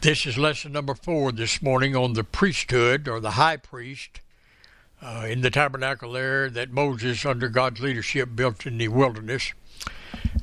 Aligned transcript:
This 0.00 0.26
is 0.26 0.38
lesson 0.38 0.70
number 0.70 0.94
four 0.94 1.32
this 1.32 1.60
morning 1.60 1.96
on 1.96 2.12
the 2.12 2.22
priesthood 2.22 3.08
or 3.08 3.18
the 3.18 3.32
high 3.32 3.56
priest 3.56 4.20
uh, 5.02 5.26
in 5.28 5.40
the 5.40 5.50
tabernacle 5.50 6.12
there 6.12 6.48
that 6.50 6.70
Moses, 6.70 7.26
under 7.26 7.48
God's 7.48 7.80
leadership, 7.80 8.28
built 8.36 8.64
in 8.64 8.78
the 8.78 8.86
wilderness. 8.86 9.54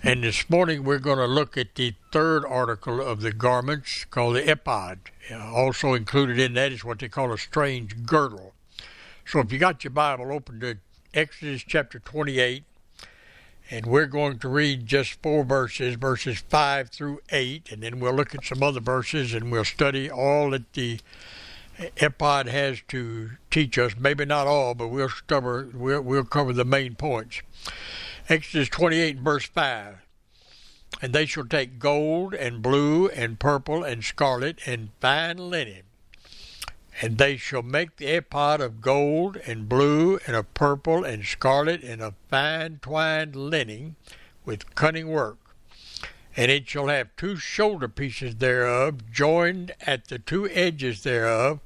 And 0.03 0.25
this 0.25 0.49
morning 0.49 0.83
we're 0.83 0.99
going 0.99 1.19
to 1.19 1.25
look 1.25 1.55
at 1.55 1.75
the 1.75 1.93
third 2.11 2.43
article 2.43 2.99
of 2.99 3.21
the 3.21 3.31
garments 3.31 4.03
called 4.03 4.35
the 4.35 4.51
ephod. 4.51 4.99
Uh, 5.31 5.53
also 5.53 5.93
included 5.93 6.37
in 6.37 6.53
that 6.55 6.73
is 6.73 6.83
what 6.83 6.99
they 6.99 7.07
call 7.07 7.31
a 7.31 7.37
strange 7.37 8.05
girdle. 8.05 8.53
So 9.25 9.39
if 9.39 9.53
you 9.53 9.57
got 9.57 9.85
your 9.85 9.91
Bible, 9.91 10.33
open 10.33 10.59
to 10.59 10.79
Exodus 11.13 11.63
chapter 11.65 11.99
28, 11.99 12.65
and 13.71 13.85
we're 13.85 14.05
going 14.05 14.37
to 14.39 14.47
read 14.47 14.85
just 14.85 15.21
four 15.21 15.43
verses, 15.43 15.95
verses 15.95 16.39
5 16.49 16.89
through 16.89 17.19
8, 17.31 17.71
and 17.71 17.81
then 17.81 17.99
we'll 17.99 18.13
look 18.13 18.35
at 18.35 18.45
some 18.45 18.61
other 18.61 18.79
verses 18.79 19.33
and 19.33 19.51
we'll 19.51 19.63
study 19.63 20.09
all 20.09 20.51
that 20.51 20.73
the 20.73 20.99
ephod 21.97 22.47
has 22.47 22.81
to 22.89 23.31
teach 23.49 23.77
us. 23.77 23.93
Maybe 23.97 24.25
not 24.25 24.47
all, 24.47 24.75
but 24.75 24.89
we'll 24.89 25.09
cover, 25.27 25.69
we'll, 25.73 26.01
we'll 26.01 26.23
cover 26.23 26.53
the 26.53 26.65
main 26.65 26.95
points. 26.95 27.41
Exodus 28.29 28.69
28, 28.69 29.19
verse 29.19 29.45
5. 29.45 29.97
And 31.01 31.13
they 31.13 31.25
shall 31.25 31.45
take 31.45 31.79
gold 31.79 32.33
and 32.33 32.61
blue 32.61 33.09
and 33.09 33.39
purple 33.39 33.83
and 33.83 34.03
scarlet 34.03 34.59
and 34.65 34.89
fine 35.01 35.37
linen. 35.37 35.84
And 37.01 37.17
they 37.17 37.37
shall 37.37 37.61
make 37.61 37.97
the 37.97 38.07
ephod 38.07 38.61
of 38.61 38.81
gold 38.81 39.37
and 39.45 39.67
blue 39.67 40.19
and 40.25 40.35
of 40.35 40.53
purple 40.53 41.03
and 41.03 41.25
scarlet 41.25 41.83
and 41.83 42.01
of 42.01 42.13
fine 42.29 42.79
twined 42.81 43.35
linen 43.35 43.95
with 44.45 44.75
cunning 44.75 45.09
work. 45.09 45.37
And 46.37 46.51
it 46.51 46.67
shall 46.67 46.87
have 46.87 47.15
two 47.17 47.37
shoulder 47.37 47.87
pieces 47.87 48.35
thereof 48.35 49.11
joined 49.11 49.73
at 49.81 50.07
the 50.07 50.19
two 50.19 50.49
edges 50.49 51.03
thereof, 51.03 51.59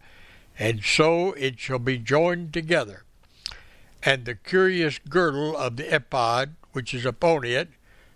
and 0.58 0.84
so 0.84 1.34
it 1.34 1.60
shall 1.60 1.80
be 1.80 1.98
joined 1.98 2.54
together 2.54 3.04
and 4.04 4.26
the 4.26 4.36
curious 4.36 5.00
girdle 5.10 5.56
of 5.58 5.76
the 5.76 5.96
ephod 5.96 6.56
which 6.72 6.94
is 6.94 7.06
upon 7.06 7.44
it 7.44 7.70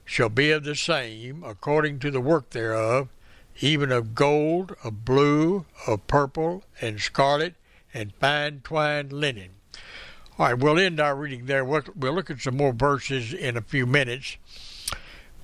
shall 0.06 0.30
be 0.30 0.52
of 0.52 0.64
the 0.64 0.76
same, 0.76 1.44
according 1.44 2.00
to 2.00 2.12
the 2.12 2.22
work 2.22 2.50
thereof, 2.52 3.08
even 3.60 3.92
of 3.92 4.16
gold, 4.16 4.76
of 4.84 5.06
blue, 5.06 5.66
of 5.88 6.06
purple, 6.08 6.64
and 6.82 7.00
scarlet, 7.00 7.56
and 7.94 8.14
fine 8.16 8.62
twined 8.64 9.14
linen. 9.14 9.52
All 10.38 10.48
right, 10.48 10.58
we'll 10.58 10.80
end 10.80 11.00
our 11.00 11.16
reading 11.16 11.46
there. 11.46 11.64
We'll, 11.64 11.84
we'll 11.96 12.14
look 12.14 12.32
at 12.32 12.42
some 12.42 12.58
more 12.58 12.74
verses 12.74 13.34
in 13.34 13.56
a 13.56 13.62
few 13.62 13.86
minutes, 13.86 14.38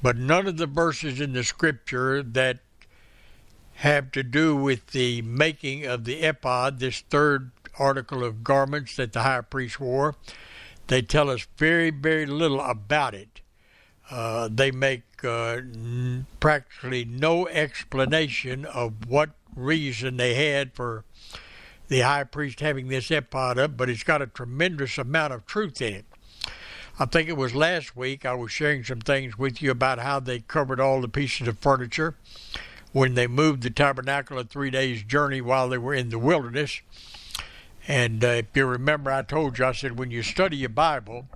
but 0.02 0.18
none 0.18 0.48
of 0.48 0.58
the 0.58 0.66
verses 0.66 1.22
in 1.22 1.34
the 1.34 1.44
scripture 1.44 2.24
that 2.24 2.60
have 3.76 4.12
to 4.12 4.24
do 4.24 4.56
with 4.56 4.88
the 4.88 5.22
making 5.22 5.86
of 5.86 6.04
the 6.04 6.22
ephod, 6.22 6.80
this 6.80 7.02
third 7.10 7.52
article 7.78 8.24
of 8.24 8.44
garments 8.44 8.96
that 8.98 9.14
the 9.14 9.22
high 9.22 9.42
priest 9.42 9.80
wore. 9.80 10.16
They 10.88 11.02
tell 11.02 11.30
us 11.30 11.48
very, 11.56 11.92
very 11.92 12.26
little 12.26 12.60
about 12.60 13.14
it. 13.14 13.42
Uh, 14.10 14.50
they 14.52 14.72
make 14.72 15.04
uh, 15.24 15.58
n- 15.58 16.26
practically 16.40 17.06
no 17.06 17.48
explanation 17.48 18.66
of 18.66 19.08
what 19.08 19.32
reason 19.56 20.18
they 20.18 20.34
had 20.34 20.74
for 20.74 21.04
the 21.90 22.00
high 22.00 22.24
priest 22.24 22.60
having 22.60 22.88
this 22.88 23.12
ephod 23.12 23.58
up, 23.58 23.78
but 23.78 23.90
it's 23.90 24.04
got 24.04 24.22
a 24.22 24.28
tremendous 24.28 24.98
amount 24.98 25.34
of 25.34 25.46
truth 25.46 25.82
in 25.82 25.94
it. 25.94 26.06
I 27.00 27.06
think 27.06 27.30
it 27.30 27.38
was 27.38 27.56
last 27.56 27.96
week 27.96 28.26
I 28.26 28.34
was 28.34 28.52
sharing 28.52 28.84
some 28.84 29.00
things 29.00 29.38
with 29.38 29.62
you 29.62 29.72
about 29.72 30.00
how 30.00 30.20
they 30.20 30.40
covered 30.40 30.80
all 30.80 31.02
the 31.02 31.08
pieces 31.08 31.48
of 31.48 31.58
furniture 31.60 32.16
when 32.92 33.14
they 33.14 33.28
moved 33.28 33.64
the 33.64 33.70
tabernacle 33.70 34.38
a 34.38 34.44
three 34.44 34.70
days 34.70 35.04
journey 35.04 35.42
while 35.42 35.70
they 35.70 35.78
were 35.78 35.94
in 35.94 36.10
the 36.10 36.20
wilderness. 36.20 36.82
And 37.88 38.24
uh, 38.24 38.28
if 38.28 38.46
you 38.54 38.66
remember, 38.66 39.12
I 39.12 39.22
told 39.22 39.58
you, 39.58 39.66
I 39.66 39.72
said, 39.72 39.98
when 39.98 40.12
you 40.12 40.24
study 40.24 40.58
your 40.58 40.70
Bible, 40.70 41.28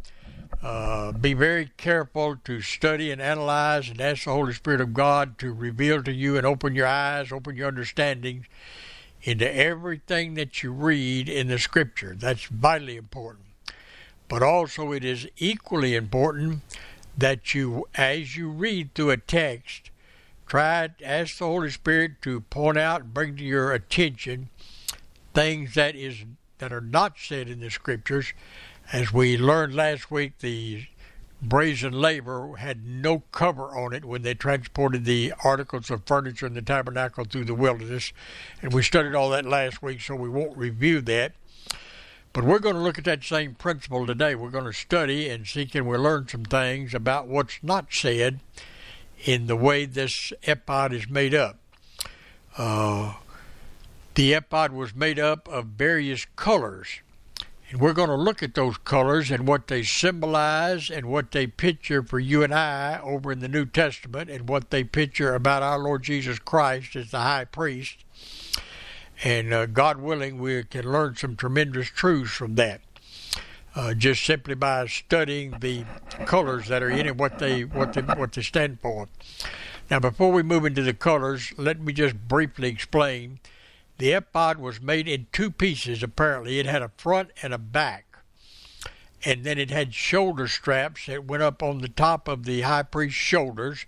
uh, 0.63 1.11
be 1.11 1.33
very 1.33 1.69
careful 1.75 2.37
to 2.45 2.61
study 2.61 3.11
and 3.11 3.21
analyze 3.21 3.89
and 3.89 3.99
ask 3.99 4.23
the 4.23 4.31
Holy 4.31 4.53
Spirit 4.53 4.79
of 4.79 4.93
God 4.93 5.37
to 5.39 5.51
reveal 5.51 6.01
to 6.03 6.11
you 6.11 6.37
and 6.37 6.47
open 6.47 6.73
your 6.73 6.87
eyes, 6.87 7.33
open 7.33 7.57
your 7.57 7.67
understanding 7.67 8.45
into 9.23 9.53
everything 9.53 10.35
that 10.35 10.63
you 10.63 10.71
read 10.71 11.27
in 11.27 11.47
the 11.47 11.59
Scripture. 11.59 12.15
That's 12.17 12.45
vitally 12.45 12.95
important. 12.95 13.45
But 14.29 14.41
also, 14.41 14.93
it 14.93 15.03
is 15.03 15.27
equally 15.37 15.95
important 15.95 16.61
that 17.17 17.53
you, 17.53 17.85
as 17.95 18.37
you 18.37 18.49
read 18.49 18.93
through 18.95 19.11
a 19.11 19.17
text, 19.17 19.91
try 20.47 20.87
to 20.87 21.05
ask 21.05 21.39
the 21.39 21.45
Holy 21.45 21.71
Spirit 21.71 22.21
to 22.21 22.39
point 22.39 22.77
out 22.77 23.01
and 23.01 23.13
bring 23.13 23.35
to 23.35 23.43
your 23.43 23.73
attention 23.73 24.49
things 25.33 25.73
that 25.73 25.95
is 25.95 26.23
that 26.59 26.71
are 26.71 26.81
not 26.81 27.15
said 27.17 27.49
in 27.49 27.59
the 27.59 27.69
scriptures. 27.69 28.31
As 28.91 29.11
we 29.11 29.37
learned 29.37 29.75
last 29.75 30.11
week, 30.11 30.39
the 30.39 30.85
brazen 31.41 31.93
laver 31.93 32.55
had 32.57 32.85
no 32.85 33.23
cover 33.31 33.77
on 33.77 33.93
it 33.93 34.05
when 34.05 34.21
they 34.21 34.33
transported 34.33 35.05
the 35.05 35.33
articles 35.43 35.89
of 35.89 36.05
furniture 36.05 36.45
in 36.45 36.53
the 36.53 36.61
tabernacle 36.61 37.25
through 37.25 37.45
the 37.45 37.55
wilderness. 37.55 38.13
And 38.61 38.73
we 38.73 38.83
studied 38.83 39.15
all 39.15 39.29
that 39.31 39.45
last 39.45 39.81
week, 39.81 40.01
so 40.01 40.15
we 40.15 40.29
won't 40.29 40.57
review 40.57 41.01
that. 41.01 41.33
But 42.33 42.45
we're 42.45 42.59
going 42.59 42.75
to 42.75 42.81
look 42.81 42.97
at 42.97 43.03
that 43.05 43.23
same 43.23 43.55
principle 43.55 44.07
today. 44.07 44.35
We're 44.35 44.49
going 44.49 44.65
to 44.65 44.73
study 44.73 45.29
and 45.29 45.45
see 45.45 45.65
can 45.65 45.85
we 45.85 45.97
learn 45.97 46.27
some 46.27 46.45
things 46.45 46.93
about 46.93 47.27
what's 47.27 47.59
not 47.61 47.93
said 47.93 48.39
in 49.23 49.47
the 49.47 49.55
way 49.55 49.85
this 49.85 50.33
ephod 50.43 50.93
is 50.93 51.07
made 51.07 51.35
up. 51.35 51.59
Uh, 52.57 53.13
the 54.15 54.33
ephod 54.33 54.71
was 54.71 54.95
made 54.95 55.19
up 55.19 55.47
of 55.47 55.65
various 55.65 56.25
colors. 56.35 57.01
We're 57.75 57.93
going 57.93 58.09
to 58.09 58.15
look 58.15 58.43
at 58.43 58.53
those 58.53 58.77
colors 58.77 59.31
and 59.31 59.47
what 59.47 59.67
they 59.67 59.81
symbolize 59.81 60.91
and 60.91 61.07
what 61.07 61.31
they 61.31 61.47
picture 61.47 62.03
for 62.03 62.19
you 62.19 62.43
and 62.43 62.53
I 62.53 62.99
over 63.01 63.31
in 63.31 63.39
the 63.39 63.47
New 63.47 63.65
Testament 63.65 64.29
and 64.29 64.47
what 64.47 64.69
they 64.69 64.83
picture 64.83 65.33
about 65.33 65.63
our 65.63 65.79
Lord 65.79 66.03
Jesus 66.03 66.37
Christ 66.37 66.95
as 66.95 67.09
the 67.11 67.21
high 67.21 67.45
priest. 67.45 68.03
And 69.23 69.53
uh, 69.53 69.65
God 69.65 70.01
willing, 70.01 70.39
we 70.39 70.63
can 70.63 70.91
learn 70.91 71.15
some 71.15 71.35
tremendous 71.35 71.87
truths 71.87 72.31
from 72.31 72.55
that. 72.55 72.81
Uh, 73.75 73.95
just 73.95 74.23
simply 74.23 74.53
by 74.53 74.85
studying 74.85 75.55
the 75.59 75.83
colors 76.25 76.67
that 76.67 76.83
are 76.83 76.91
in 76.91 77.07
it, 77.07 77.17
what 77.17 77.39
they 77.39 77.65
what 77.65 77.93
they 77.93 78.01
what 78.01 78.33
they 78.33 78.43
stand 78.43 78.79
for. 78.81 79.07
Now, 79.89 79.99
before 79.99 80.31
we 80.31 80.43
move 80.43 80.65
into 80.65 80.83
the 80.83 80.93
colors, 80.93 81.53
let 81.57 81.79
me 81.79 81.91
just 81.91 82.15
briefly 82.27 82.69
explain 82.69 83.39
the 83.97 84.11
ephod 84.11 84.57
was 84.57 84.81
made 84.81 85.07
in 85.07 85.27
two 85.31 85.51
pieces, 85.51 86.03
apparently. 86.03 86.59
It 86.59 86.65
had 86.65 86.81
a 86.81 86.91
front 86.97 87.29
and 87.41 87.53
a 87.53 87.57
back. 87.57 88.05
And 89.25 89.43
then 89.43 89.57
it 89.57 89.69
had 89.69 89.93
shoulder 89.93 90.47
straps 90.47 91.05
that 91.05 91.25
went 91.25 91.43
up 91.43 91.63
on 91.63 91.79
the 91.79 91.87
top 91.87 92.27
of 92.27 92.43
the 92.43 92.61
high 92.61 92.83
priest's 92.83 93.19
shoulders, 93.19 93.85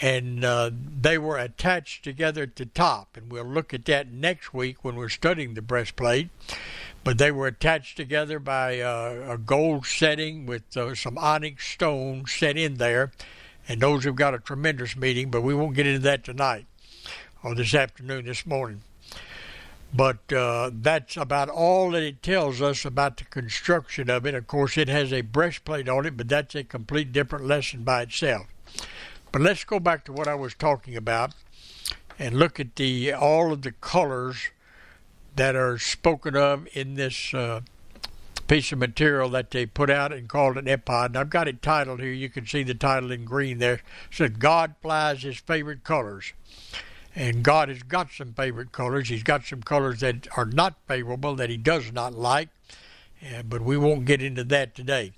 and 0.00 0.44
uh, 0.44 0.70
they 0.74 1.18
were 1.18 1.38
attached 1.38 2.02
together 2.02 2.42
at 2.42 2.56
the 2.56 2.66
top. 2.66 3.16
And 3.16 3.30
we'll 3.30 3.44
look 3.44 3.72
at 3.72 3.84
that 3.84 4.10
next 4.10 4.52
week 4.52 4.82
when 4.82 4.96
we're 4.96 5.08
studying 5.08 5.54
the 5.54 5.62
breastplate. 5.62 6.30
But 7.04 7.18
they 7.18 7.30
were 7.30 7.46
attached 7.46 7.96
together 7.96 8.40
by 8.40 8.80
uh, 8.80 9.26
a 9.28 9.38
gold 9.38 9.86
setting 9.86 10.46
with 10.46 10.76
uh, 10.76 10.94
some 10.94 11.18
onyx 11.18 11.68
stone 11.68 12.24
set 12.26 12.56
in 12.56 12.74
there. 12.74 13.12
And 13.68 13.80
those 13.80 14.04
have 14.04 14.16
got 14.16 14.34
a 14.34 14.38
tremendous 14.38 14.96
meaning, 14.96 15.30
but 15.30 15.42
we 15.42 15.54
won't 15.54 15.76
get 15.76 15.86
into 15.86 16.00
that 16.00 16.24
tonight 16.24 16.66
or 17.42 17.54
this 17.54 17.74
afternoon, 17.74 18.24
this 18.24 18.44
morning. 18.44 18.82
But 19.96 20.32
uh, 20.32 20.72
that's 20.72 21.16
about 21.16 21.48
all 21.48 21.92
that 21.92 22.02
it 22.02 22.20
tells 22.20 22.60
us 22.60 22.84
about 22.84 23.16
the 23.18 23.24
construction 23.24 24.10
of 24.10 24.26
it. 24.26 24.34
Of 24.34 24.48
course, 24.48 24.76
it 24.76 24.88
has 24.88 25.12
a 25.12 25.20
breastplate 25.20 25.88
on 25.88 26.04
it, 26.04 26.16
but 26.16 26.28
that's 26.28 26.56
a 26.56 26.64
complete 26.64 27.12
different 27.12 27.46
lesson 27.46 27.84
by 27.84 28.02
itself. 28.02 28.46
But 29.30 29.42
let's 29.42 29.62
go 29.62 29.78
back 29.78 30.04
to 30.06 30.12
what 30.12 30.26
I 30.26 30.34
was 30.34 30.54
talking 30.54 30.96
about 30.96 31.32
and 32.18 32.36
look 32.36 32.58
at 32.58 32.74
the 32.74 33.12
all 33.12 33.52
of 33.52 33.62
the 33.62 33.70
colors 33.70 34.50
that 35.36 35.54
are 35.54 35.78
spoken 35.78 36.34
of 36.34 36.66
in 36.72 36.94
this 36.94 37.32
uh, 37.32 37.60
piece 38.48 38.72
of 38.72 38.78
material 38.78 39.28
that 39.30 39.52
they 39.52 39.64
put 39.64 39.90
out 39.90 40.12
and 40.12 40.28
called 40.28 40.56
an 40.56 40.66
ephod. 40.66 41.10
And 41.10 41.18
I've 41.18 41.30
got 41.30 41.46
it 41.46 41.62
titled 41.62 42.00
here. 42.00 42.12
You 42.12 42.28
can 42.28 42.46
see 42.46 42.64
the 42.64 42.74
title 42.74 43.12
in 43.12 43.24
green 43.24 43.58
there. 43.58 43.74
It 43.74 43.82
says 44.10 44.30
God 44.30 44.74
flies 44.82 45.22
his 45.22 45.38
favorite 45.38 45.84
colors. 45.84 46.32
And 47.16 47.42
God 47.42 47.68
has 47.68 47.82
got 47.82 48.10
some 48.10 48.32
favorite 48.32 48.72
colors. 48.72 49.08
He's 49.08 49.22
got 49.22 49.44
some 49.44 49.62
colors 49.62 50.00
that 50.00 50.26
are 50.36 50.46
not 50.46 50.74
favorable, 50.88 51.36
that 51.36 51.50
He 51.50 51.56
does 51.56 51.92
not 51.92 52.12
like. 52.14 52.48
Uh, 53.24 53.42
but 53.42 53.62
we 53.62 53.76
won't 53.76 54.04
get 54.04 54.20
into 54.20 54.44
that 54.44 54.74
today. 54.74 55.12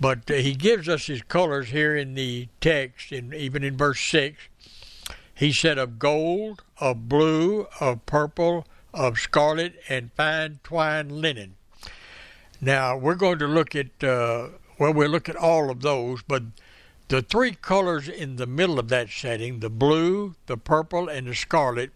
But 0.00 0.30
uh, 0.30 0.34
He 0.34 0.54
gives 0.54 0.88
us 0.88 1.06
His 1.06 1.22
colors 1.22 1.68
here 1.68 1.94
in 1.94 2.14
the 2.14 2.48
text, 2.60 3.12
and 3.12 3.34
even 3.34 3.62
in 3.62 3.76
verse 3.76 4.00
6. 4.00 4.36
He 5.34 5.52
said, 5.52 5.76
Of 5.76 5.98
gold, 5.98 6.62
of 6.78 7.10
blue, 7.10 7.66
of 7.78 8.06
purple, 8.06 8.66
of 8.94 9.18
scarlet, 9.18 9.74
and 9.88 10.10
fine 10.14 10.60
twined 10.64 11.12
linen. 11.12 11.56
Now, 12.58 12.96
we're 12.96 13.16
going 13.16 13.38
to 13.40 13.46
look 13.46 13.76
at, 13.76 14.02
uh, 14.02 14.48
well, 14.78 14.94
we'll 14.94 15.10
look 15.10 15.28
at 15.28 15.36
all 15.36 15.70
of 15.70 15.82
those, 15.82 16.22
but 16.22 16.42
the 17.08 17.22
three 17.22 17.52
colors 17.52 18.08
in 18.08 18.36
the 18.36 18.46
middle 18.46 18.78
of 18.78 18.88
that 18.88 19.10
setting, 19.10 19.60
the 19.60 19.70
blue, 19.70 20.34
the 20.46 20.56
purple, 20.56 21.08
and 21.08 21.28
the 21.28 21.34
scarlet, 21.34 21.90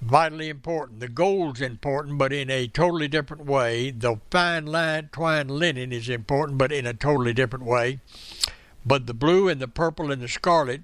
vitally 0.00 0.48
important. 0.48 1.00
The 1.00 1.08
gold's 1.08 1.60
important, 1.60 2.18
but 2.18 2.32
in 2.32 2.50
a 2.50 2.68
totally 2.68 3.08
different 3.08 3.46
way. 3.46 3.90
The 3.90 4.20
fine 4.30 4.66
line 4.66 5.08
twined 5.12 5.50
linen 5.50 5.92
is 5.92 6.08
important, 6.08 6.58
but 6.58 6.72
in 6.72 6.86
a 6.86 6.94
totally 6.94 7.32
different 7.32 7.64
way. 7.64 8.00
But 8.84 9.06
the 9.06 9.14
blue 9.14 9.48
and 9.48 9.60
the 9.60 9.68
purple 9.68 10.10
and 10.12 10.22
the 10.22 10.28
scarlet 10.28 10.82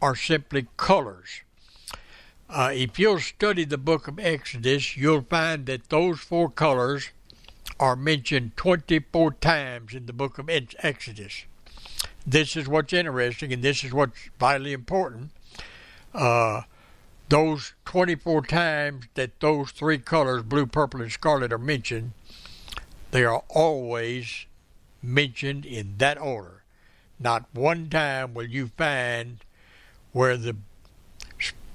are 0.00 0.16
simply 0.16 0.68
colors. 0.76 1.42
Uh, 2.48 2.70
if 2.72 2.98
you'll 2.98 3.20
study 3.20 3.64
the 3.64 3.78
book 3.78 4.08
of 4.08 4.18
Exodus, 4.18 4.96
you'll 4.96 5.22
find 5.22 5.66
that 5.66 5.88
those 5.88 6.20
four 6.20 6.48
colors 6.48 7.10
are 7.78 7.96
mentioned 7.96 8.56
24 8.56 9.32
times 9.34 9.94
in 9.94 10.06
the 10.06 10.12
book 10.12 10.38
of 10.38 10.48
Exodus. 10.48 11.44
This 12.28 12.56
is 12.56 12.68
what's 12.68 12.92
interesting, 12.92 13.54
and 13.54 13.62
this 13.62 13.82
is 13.82 13.94
what's 13.94 14.28
vitally 14.38 14.74
important. 14.74 15.30
Uh, 16.12 16.62
those 17.30 17.72
24 17.86 18.42
times 18.42 19.06
that 19.14 19.40
those 19.40 19.70
three 19.70 19.96
colors, 19.96 20.42
blue, 20.42 20.66
purple, 20.66 21.00
and 21.00 21.10
scarlet, 21.10 21.54
are 21.54 21.58
mentioned, 21.58 22.12
they 23.12 23.24
are 23.24 23.42
always 23.48 24.44
mentioned 25.02 25.64
in 25.64 25.94
that 25.96 26.20
order. 26.20 26.64
Not 27.18 27.46
one 27.54 27.88
time 27.88 28.34
will 28.34 28.46
you 28.46 28.66
find 28.76 29.38
where 30.12 30.36
the 30.36 30.54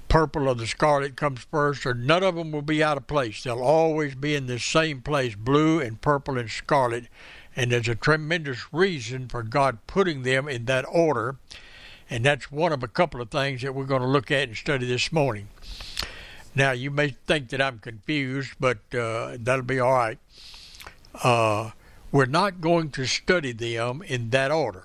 purple 0.08 0.48
or 0.48 0.54
the 0.54 0.68
scarlet 0.68 1.16
comes 1.16 1.40
first, 1.50 1.84
or 1.84 1.94
none 1.94 2.22
of 2.22 2.36
them 2.36 2.52
will 2.52 2.62
be 2.62 2.80
out 2.80 2.96
of 2.96 3.08
place. 3.08 3.42
They'll 3.42 3.60
always 3.60 4.14
be 4.14 4.36
in 4.36 4.46
the 4.46 4.60
same 4.60 5.02
place, 5.02 5.34
blue 5.34 5.80
and 5.80 6.00
purple 6.00 6.38
and 6.38 6.48
scarlet. 6.48 7.06
And 7.56 7.70
there's 7.70 7.88
a 7.88 7.94
tremendous 7.94 8.72
reason 8.72 9.28
for 9.28 9.42
God 9.42 9.78
putting 9.86 10.22
them 10.22 10.48
in 10.48 10.64
that 10.64 10.84
order. 10.88 11.36
And 12.10 12.24
that's 12.24 12.50
one 12.50 12.72
of 12.72 12.82
a 12.82 12.88
couple 12.88 13.20
of 13.20 13.30
things 13.30 13.62
that 13.62 13.74
we're 13.74 13.84
going 13.84 14.02
to 14.02 14.08
look 14.08 14.30
at 14.30 14.48
and 14.48 14.56
study 14.56 14.86
this 14.86 15.12
morning. 15.12 15.48
Now, 16.54 16.72
you 16.72 16.90
may 16.90 17.10
think 17.26 17.48
that 17.48 17.60
I'm 17.60 17.78
confused, 17.78 18.54
but 18.60 18.78
uh, 18.94 19.36
that'll 19.40 19.64
be 19.64 19.80
all 19.80 19.92
right. 19.92 20.18
Uh, 21.22 21.70
we're 22.12 22.26
not 22.26 22.60
going 22.60 22.90
to 22.90 23.06
study 23.06 23.52
them 23.52 24.02
in 24.02 24.30
that 24.30 24.50
order. 24.50 24.84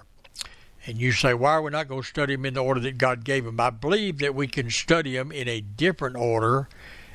And 0.86 0.98
you 0.98 1.12
say, 1.12 1.34
why 1.34 1.52
are 1.52 1.62
we 1.62 1.72
not 1.72 1.88
going 1.88 2.02
to 2.02 2.08
study 2.08 2.36
them 2.36 2.46
in 2.46 2.56
the 2.56 2.64
order 2.64 2.80
that 2.80 2.98
God 2.98 3.24
gave 3.24 3.46
them? 3.46 3.60
I 3.60 3.70
believe 3.70 4.20
that 4.20 4.34
we 4.34 4.48
can 4.48 4.72
study 4.72 5.16
them 5.16 5.32
in 5.32 5.48
a 5.48 5.62
different 5.62 6.16
order, 6.16 6.68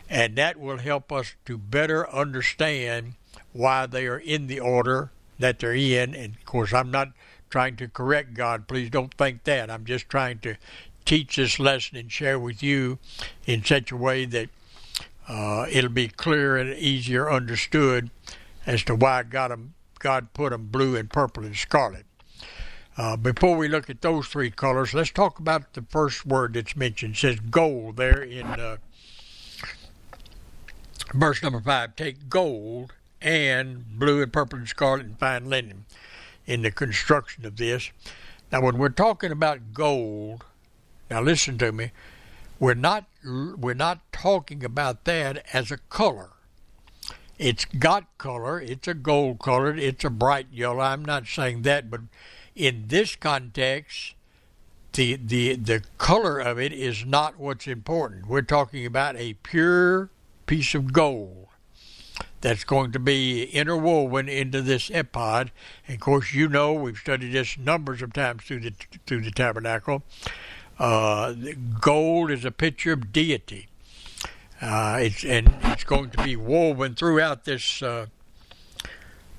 and 0.09 0.37
that 0.37 0.61
will 0.61 0.79
help 0.79 1.11
us 1.11 1.35
to 1.47 1.59
better 1.59 2.09
understand 2.11 3.15
why 3.53 3.87
they 3.87 4.07
are 4.07 4.19
in 4.19 4.47
the 4.47 4.61
order 4.61 5.11
that 5.39 5.59
they're 5.59 5.75
in. 5.75 6.15
And 6.15 6.37
of 6.37 6.45
course, 6.45 6.73
I'm 6.73 6.91
not 6.91 7.09
trying 7.51 7.77
to 7.77 7.89
correct 7.89 8.35
God. 8.35 8.67
Please 8.67 8.91
don't 8.91 9.15
think 9.15 9.45
that. 9.45 9.71
I'm 9.71 9.85
just 9.85 10.09
trying 10.09 10.39
to 10.41 10.57
teach 11.05 11.37
this 11.37 11.59
lesson 11.59 11.97
and 11.97 12.11
share 12.11 12.39
with 12.39 12.63
you 12.63 12.99
in 13.47 13.65
such 13.65 13.93
a 13.93 13.97
way 13.97 14.25
that 14.25 14.49
uh, 15.29 15.67
it'll 15.71 15.91
be 15.91 16.09
clear 16.09 16.57
and 16.57 16.75
easier 16.75 17.31
understood 17.31 18.11
as 18.67 18.83
to 18.85 18.95
why 18.95 19.23
God, 19.23 19.51
them, 19.51 19.75
God 19.99 20.33
put 20.35 20.51
them 20.51 20.67
blue 20.67 20.97
and 20.97 21.11
purple 21.11 21.45
and 21.45 21.57
scarlet. 21.57 22.07
Uh, 22.97 23.17
before 23.17 23.57
we 23.57 23.69
look 23.69 23.91
at 23.91 24.03
those 24.03 24.29
three 24.29 24.51
colors, 24.51 24.95
let's 24.95 25.11
talk 25.11 25.39
about 25.39 25.73
the 25.73 25.83
first 25.83 26.25
word 26.25 26.55
that's 26.55 26.77
mentioned. 26.77 27.15
It 27.15 27.19
says 27.19 27.41
gold 27.41 27.97
there 27.97 28.23
in 28.23 28.47
uh, 28.47 28.77
verse 31.13 31.43
number 31.43 31.61
five. 31.61 31.97
Take 31.97 32.29
gold 32.29 32.93
and 33.25 33.99
blue 33.99 34.23
and 34.23 34.33
purple 34.33 34.59
and 34.59 34.69
scarlet 34.69 35.07
and 35.07 35.19
fine 35.19 35.49
linen 35.49 35.87
in 36.47 36.63
the 36.63 36.71
construction 36.71 37.45
of 37.47 37.57
this. 37.57 37.91
Now, 38.53 38.61
when 38.61 38.79
we're 38.79 38.91
talking 38.91 39.33
about 39.33 39.73
gold, 39.73 40.45
now 41.11 41.23
listen 41.23 41.59
to 41.59 41.73
me. 41.73 41.91
We're 42.61 42.75
not 42.75 43.07
we're 43.25 43.75
not 43.75 44.01
talking 44.13 44.63
about 44.63 45.05
that 45.07 45.45
as 45.53 45.71
a 45.71 45.79
color. 45.79 46.31
It's 47.39 47.65
got 47.65 48.17
color. 48.17 48.61
It's 48.61 48.87
a 48.87 48.95
gold 48.95 49.41
colored. 49.41 49.79
It's 49.79 50.05
a 50.05 50.11
bright 50.11 50.47
yellow. 50.53 50.81
I'm 50.81 51.05
not 51.05 51.27
saying 51.27 51.63
that, 51.63 51.91
but 51.91 52.03
in 52.55 52.85
this 52.87 53.17
context, 53.17 54.15
the 54.93 55.17
the 55.17 55.57
the 55.57 55.83
color 55.99 56.39
of 56.39 56.61
it 56.61 56.73
is 56.73 57.05
not 57.05 57.39
what's 57.39 57.67
important. 57.67 58.27
We're 58.27 58.43
talking 58.43 58.87
about 58.87 59.17
a 59.17 59.35
pure 59.35 60.11
piece 60.47 60.75
of 60.75 60.93
gold 60.93 61.44
that's 62.45 62.63
going 62.63 62.93
to 62.93 62.99
be 62.99 63.45
interwoven 63.45 64.29
into 64.29 64.61
this 64.61 64.91
ephod. 64.91 65.51
And 65.89 65.95
of 65.95 66.01
course, 66.03 66.35
you 66.35 66.47
know 66.47 66.75
we've 66.75 66.99
studied 66.99 67.33
this 67.33 67.57
numbers 67.57 68.03
of 68.03 68.13
times 68.13 68.45
through 68.45 68.61
the 68.61 68.75
through 69.07 69.23
the 69.23 69.31
tabernacle. 69.31 70.03
Uh, 70.79 71.35
gold 71.81 72.31
is 72.31 72.45
a 72.45 72.51
picture 72.51 72.93
of 72.93 73.15
deity. 73.15 73.69
Uh, 74.61 74.99
it's 75.01 75.25
and 75.25 75.55
it's 75.63 75.85
going 75.85 76.11
to 76.11 76.23
be 76.23 76.37
woven 76.37 76.95
throughout 76.95 77.47
this 77.47 77.83
uh, 77.83 78.07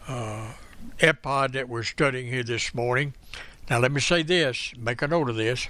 uh 0.07 0.53
ephod 0.97 1.53
that 1.53 1.69
we're 1.69 1.83
studying 1.83 2.25
here 2.25 2.43
this 2.43 2.73
morning. 2.73 3.13
Now, 3.69 3.77
let 3.77 3.91
me 3.91 4.01
say 4.01 4.23
this, 4.23 4.73
make 4.79 5.03
a 5.03 5.07
note 5.07 5.29
of 5.29 5.35
this. 5.35 5.69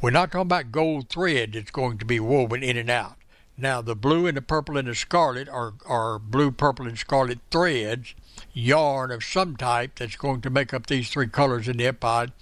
We're 0.00 0.10
not 0.10 0.30
talking 0.30 0.42
about 0.42 0.70
gold 0.70 1.08
thread 1.08 1.54
that's 1.54 1.72
going 1.72 1.98
to 1.98 2.04
be 2.04 2.20
woven 2.20 2.62
in 2.62 2.76
and 2.76 2.90
out. 2.90 3.17
Now, 3.60 3.82
the 3.82 3.96
blue 3.96 4.28
and 4.28 4.36
the 4.36 4.42
purple 4.42 4.76
and 4.76 4.86
the 4.86 4.94
scarlet 4.94 5.48
are, 5.48 5.74
are 5.84 6.20
blue, 6.20 6.52
purple, 6.52 6.86
and 6.86 6.96
scarlet 6.96 7.40
threads, 7.50 8.14
yarn 8.52 9.10
of 9.10 9.24
some 9.24 9.56
type 9.56 9.96
that's 9.96 10.14
going 10.14 10.42
to 10.42 10.50
make 10.50 10.72
up 10.72 10.86
these 10.86 11.10
three 11.10 11.26
colors 11.26 11.66
in 11.66 11.76
the 11.76 11.86
ephod, 11.86 12.32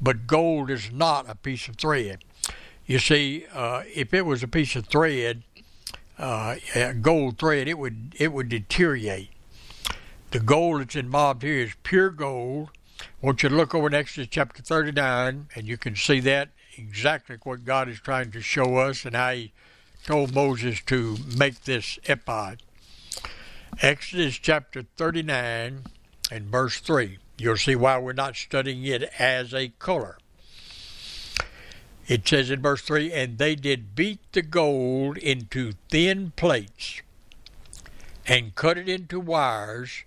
but 0.00 0.26
gold 0.26 0.68
is 0.68 0.90
not 0.90 1.30
a 1.30 1.36
piece 1.36 1.68
of 1.68 1.76
thread. 1.76 2.24
You 2.84 2.98
see, 2.98 3.46
uh, 3.52 3.84
if 3.94 4.12
it 4.12 4.22
was 4.22 4.42
a 4.42 4.48
piece 4.48 4.74
of 4.74 4.86
thread, 4.86 5.44
uh, 6.18 6.56
gold 7.00 7.38
thread, 7.38 7.68
it 7.68 7.78
would 7.78 8.14
it 8.18 8.32
would 8.32 8.48
deteriorate. 8.48 9.30
The 10.32 10.40
gold 10.40 10.80
that's 10.80 10.96
involved 10.96 11.42
here 11.42 11.60
is 11.60 11.74
pure 11.84 12.10
gold. 12.10 12.70
I 13.00 13.04
want 13.26 13.42
you 13.42 13.48
to 13.48 13.54
look 13.54 13.74
over 13.74 13.86
in 13.86 13.94
Exodus 13.94 14.28
chapter 14.30 14.62
39, 14.62 15.48
and 15.54 15.66
you 15.66 15.76
can 15.76 15.94
see 15.94 16.20
that 16.20 16.48
exactly 16.76 17.36
what 17.42 17.64
God 17.64 17.88
is 17.88 18.00
trying 18.00 18.30
to 18.32 18.40
show 18.40 18.76
us 18.76 19.04
and 19.04 19.14
how 19.14 19.32
He 19.32 19.52
told 20.06 20.34
Moses 20.34 20.80
to 20.86 21.16
make 21.36 21.64
this 21.64 21.98
ephod. 22.04 22.62
Exodus 23.82 24.38
chapter 24.38 24.84
39 24.96 25.82
and 26.30 26.44
verse 26.46 26.78
3. 26.78 27.18
You'll 27.36 27.56
see 27.56 27.74
why 27.74 27.98
we're 27.98 28.12
not 28.12 28.36
studying 28.36 28.84
it 28.84 29.02
as 29.18 29.52
a 29.52 29.68
color. 29.80 30.16
It 32.06 32.26
says 32.26 32.50
in 32.50 32.62
verse 32.62 32.82
3 32.82 33.12
And 33.12 33.38
they 33.38 33.56
did 33.56 33.96
beat 33.96 34.20
the 34.32 34.42
gold 34.42 35.18
into 35.18 35.72
thin 35.90 36.32
plates 36.36 37.02
and 38.26 38.54
cut 38.54 38.78
it 38.78 38.88
into 38.88 39.18
wires 39.18 40.04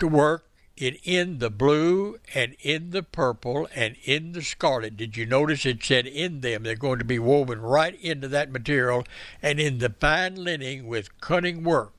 to 0.00 0.08
work 0.08 0.45
it 0.76 1.00
in 1.04 1.38
the 1.38 1.50
blue 1.50 2.18
and 2.34 2.54
in 2.60 2.90
the 2.90 3.02
purple 3.02 3.68
and 3.74 3.96
in 4.04 4.32
the 4.32 4.42
scarlet. 4.42 4.96
Did 4.96 5.16
you 5.16 5.26
notice 5.26 5.64
it 5.64 5.82
said 5.82 6.06
in 6.06 6.40
them? 6.40 6.62
They're 6.62 6.76
going 6.76 6.98
to 6.98 7.04
be 7.04 7.18
woven 7.18 7.60
right 7.60 7.98
into 8.00 8.28
that 8.28 8.50
material 8.50 9.04
and 9.42 9.58
in 9.58 9.78
the 9.78 9.90
fine 9.90 10.34
linen 10.34 10.86
with 10.86 11.20
cunning 11.20 11.64
work. 11.64 11.92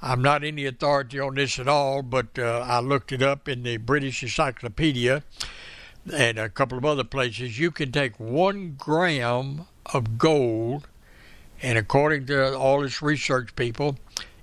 I'm 0.00 0.20
not 0.20 0.44
any 0.44 0.66
authority 0.66 1.18
on 1.18 1.34
this 1.34 1.58
at 1.58 1.68
all, 1.68 2.02
but 2.02 2.38
uh, 2.38 2.64
I 2.66 2.80
looked 2.80 3.12
it 3.12 3.22
up 3.22 3.48
in 3.48 3.62
the 3.62 3.78
British 3.78 4.22
Encyclopedia 4.22 5.22
and 6.12 6.38
a 6.38 6.48
couple 6.48 6.76
of 6.76 6.84
other 6.84 7.04
places. 7.04 7.58
You 7.58 7.70
can 7.70 7.90
take 7.90 8.20
one 8.20 8.74
gram 8.78 9.66
of 9.92 10.18
gold, 10.18 10.88
and 11.62 11.78
according 11.78 12.26
to 12.26 12.54
all 12.56 12.82
this 12.82 13.00
research 13.00 13.56
people, 13.56 13.96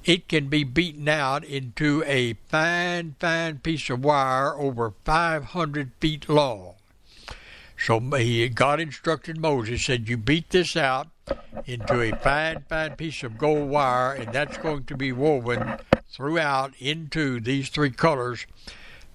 it 0.03 0.27
can 0.27 0.47
be 0.47 0.63
beaten 0.63 1.07
out 1.07 1.43
into 1.43 2.03
a 2.05 2.33
fine, 2.47 3.15
fine 3.19 3.59
piece 3.59 3.89
of 3.89 4.03
wire 4.03 4.55
over 4.55 4.93
500 5.05 5.91
feet 5.99 6.27
long. 6.27 6.75
So 7.77 7.99
he, 7.99 8.47
God 8.49 8.79
instructed 8.79 9.39
Moses, 9.39 9.83
said, 9.83 10.07
You 10.07 10.17
beat 10.17 10.51
this 10.51 10.75
out 10.77 11.07
into 11.65 12.01
a 12.01 12.15
fine, 12.17 12.63
fine 12.69 12.95
piece 12.95 13.23
of 13.23 13.37
gold 13.37 13.69
wire, 13.69 14.13
and 14.13 14.31
that's 14.31 14.57
going 14.57 14.83
to 14.85 14.97
be 14.97 15.11
woven 15.11 15.77
throughout 16.09 16.73
into 16.79 17.39
these 17.39 17.69
three 17.69 17.89
colors 17.89 18.45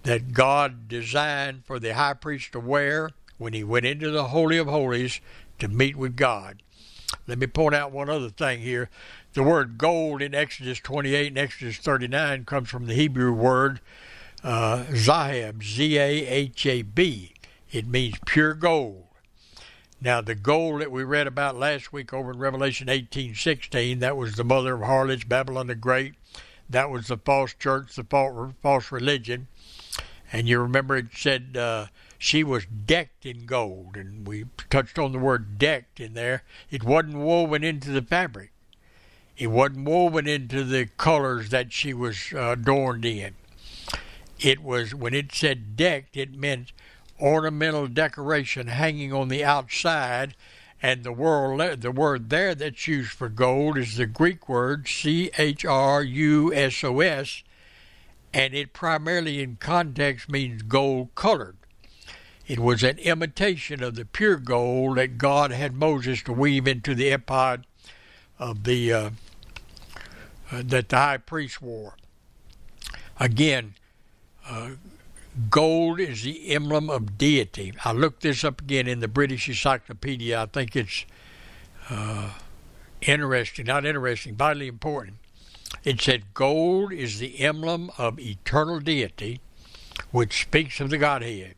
that 0.02 0.32
God 0.32 0.88
designed 0.88 1.64
for 1.64 1.78
the 1.78 1.94
high 1.94 2.14
priest 2.14 2.52
to 2.52 2.60
wear 2.60 3.10
when 3.38 3.52
he 3.52 3.62
went 3.62 3.86
into 3.86 4.10
the 4.10 4.28
Holy 4.28 4.58
of 4.58 4.66
Holies 4.66 5.20
to 5.58 5.68
meet 5.68 5.96
with 5.96 6.16
God. 6.16 6.62
Let 7.26 7.38
me 7.38 7.46
point 7.46 7.74
out 7.74 7.92
one 7.92 8.08
other 8.08 8.30
thing 8.30 8.60
here. 8.60 8.88
The 9.36 9.42
word 9.42 9.76
gold 9.76 10.22
in 10.22 10.34
Exodus 10.34 10.78
28 10.78 11.26
and 11.26 11.36
Exodus 11.36 11.76
39 11.76 12.46
comes 12.46 12.70
from 12.70 12.86
the 12.86 12.94
Hebrew 12.94 13.34
word 13.34 13.82
uh, 14.42 14.86
zahab, 14.94 15.62
Z 15.62 15.98
A 15.98 16.26
H 16.26 16.64
A 16.64 16.80
B. 16.80 17.34
It 17.70 17.86
means 17.86 18.14
pure 18.24 18.54
gold. 18.54 19.04
Now, 20.00 20.22
the 20.22 20.34
gold 20.34 20.80
that 20.80 20.90
we 20.90 21.04
read 21.04 21.26
about 21.26 21.54
last 21.54 21.92
week 21.92 22.14
over 22.14 22.30
in 22.30 22.38
Revelation 22.38 22.88
18:16, 22.88 23.98
that 23.98 24.16
was 24.16 24.36
the 24.36 24.42
mother 24.42 24.76
of 24.76 24.80
harlots, 24.80 25.24
Babylon 25.24 25.66
the 25.66 25.74
Great. 25.74 26.14
That 26.70 26.88
was 26.88 27.08
the 27.08 27.18
false 27.18 27.52
church, 27.52 27.94
the 27.94 28.04
false 28.62 28.90
religion. 28.90 29.48
And 30.32 30.48
you 30.48 30.60
remember 30.60 30.96
it 30.96 31.08
said 31.12 31.58
uh, 31.58 31.88
she 32.16 32.42
was 32.42 32.64
decked 32.64 33.26
in 33.26 33.44
gold, 33.44 33.98
and 33.98 34.26
we 34.26 34.46
touched 34.70 34.98
on 34.98 35.12
the 35.12 35.18
word 35.18 35.58
decked 35.58 36.00
in 36.00 36.14
there. 36.14 36.42
It 36.70 36.84
wasn't 36.84 37.18
woven 37.18 37.62
into 37.62 37.90
the 37.90 38.00
fabric. 38.00 38.52
It 39.38 39.48
wasn't 39.48 39.86
woven 39.86 40.26
into 40.26 40.64
the 40.64 40.86
colors 40.96 41.50
that 41.50 41.72
she 41.72 41.92
was 41.92 42.32
uh, 42.32 42.52
adorned 42.52 43.04
in. 43.04 43.34
It 44.40 44.62
was, 44.62 44.94
when 44.94 45.12
it 45.12 45.32
said 45.32 45.76
decked, 45.76 46.16
it 46.16 46.34
meant 46.34 46.72
ornamental 47.20 47.86
decoration 47.86 48.68
hanging 48.68 49.12
on 49.12 49.28
the 49.28 49.44
outside. 49.44 50.34
And 50.82 51.04
the 51.04 51.12
word, 51.12 51.80
the 51.80 51.90
word 51.90 52.30
there 52.30 52.54
that's 52.54 52.86
used 52.86 53.10
for 53.10 53.28
gold 53.28 53.78
is 53.78 53.96
the 53.96 54.06
Greek 54.06 54.48
word 54.48 54.88
C 54.88 55.30
H 55.36 55.64
R 55.64 56.02
U 56.02 56.54
S 56.54 56.84
O 56.84 57.00
S, 57.00 57.42
and 58.32 58.54
it 58.54 58.72
primarily 58.72 59.42
in 59.42 59.56
context 59.56 60.30
means 60.30 60.62
gold 60.62 61.14
colored. 61.14 61.56
It 62.46 62.58
was 62.58 62.82
an 62.82 62.98
imitation 62.98 63.82
of 63.82 63.96
the 63.96 64.04
pure 64.04 64.36
gold 64.36 64.98
that 64.98 65.18
God 65.18 65.50
had 65.50 65.74
Moses 65.74 66.22
to 66.24 66.32
weave 66.32 66.68
into 66.68 66.94
the 66.94 67.08
ephod 67.08 67.66
of 68.38 68.64
the 68.64 68.92
uh, 68.92 69.10
uh, 70.50 70.62
that 70.64 70.88
the 70.88 70.96
high 70.96 71.18
priest 71.18 71.60
wore. 71.60 71.94
Again, 73.18 73.74
uh, 74.48 74.70
gold 75.50 76.00
is 76.00 76.22
the 76.22 76.50
emblem 76.50 76.88
of 76.90 77.18
deity. 77.18 77.72
I 77.84 77.92
looked 77.92 78.22
this 78.22 78.44
up 78.44 78.60
again 78.60 78.86
in 78.86 79.00
the 79.00 79.08
British 79.08 79.48
Encyclopedia. 79.48 80.42
I 80.42 80.46
think 80.46 80.76
it's 80.76 81.04
uh, 81.90 82.30
interesting, 83.00 83.66
not 83.66 83.84
interesting, 83.84 84.34
vitally 84.34 84.68
important. 84.68 85.16
It 85.84 86.00
said 86.00 86.34
gold 86.34 86.92
is 86.92 87.18
the 87.18 87.40
emblem 87.40 87.90
of 87.98 88.18
eternal 88.18 88.80
deity, 88.80 89.40
which 90.10 90.42
speaks 90.42 90.80
of 90.80 90.90
the 90.90 90.98
Godhead. 90.98 91.54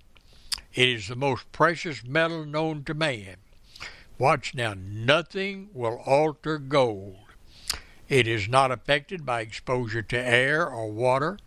It 0.75 0.88
is 0.88 1.09
the 1.09 1.16
most 1.16 1.50
precious 1.52 2.04
metal 2.04 2.45
known 2.45 2.85
to 2.85 2.95
man. 2.95 3.37
Watch 4.18 4.54
now, 4.54 4.75
nothing 4.76 5.71
will 5.73 6.02
alter 6.04 6.59
gold. 6.59 7.27
It 8.08 8.26
is 8.26 8.48
not 8.48 8.70
affected 8.70 9.26
by 9.26 9.42
exposure 9.42 10.02
to 10.02 10.18
air 10.18 10.66
or 10.68 10.90
water. 10.90 11.38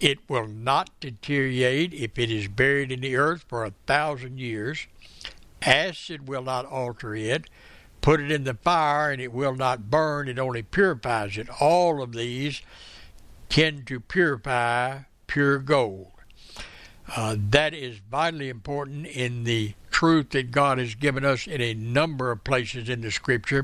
It 0.00 0.18
will 0.28 0.46
not 0.46 0.90
deteriorate 1.00 1.94
if 1.94 2.18
it 2.18 2.30
is 2.30 2.48
buried 2.48 2.92
in 2.92 3.00
the 3.00 3.16
earth 3.16 3.44
for 3.48 3.64
a 3.64 3.72
thousand 3.86 4.38
years. 4.38 4.86
Acid 5.62 6.28
will 6.28 6.42
not 6.42 6.66
alter 6.66 7.14
it. 7.14 7.48
Put 8.02 8.20
it 8.20 8.30
in 8.30 8.44
the 8.44 8.54
fire 8.54 9.10
and 9.10 9.20
it 9.22 9.32
will 9.32 9.54
not 9.54 9.90
burn, 9.90 10.28
it 10.28 10.38
only 10.38 10.62
purifies 10.62 11.38
it. 11.38 11.48
All 11.58 12.02
of 12.02 12.12
these 12.12 12.60
tend 13.48 13.86
to 13.86 13.98
purify 13.98 15.00
pure 15.26 15.58
gold. 15.58 16.08
Uh, 17.16 17.36
that 17.38 17.72
is 17.72 17.98
vitally 18.10 18.48
important 18.48 19.06
in 19.06 19.44
the 19.44 19.74
truth 19.90 20.30
that 20.30 20.50
God 20.50 20.78
has 20.78 20.94
given 20.94 21.24
us 21.24 21.46
in 21.46 21.60
a 21.60 21.72
number 21.72 22.30
of 22.30 22.44
places 22.44 22.88
in 22.88 23.00
the 23.00 23.10
Scripture. 23.10 23.62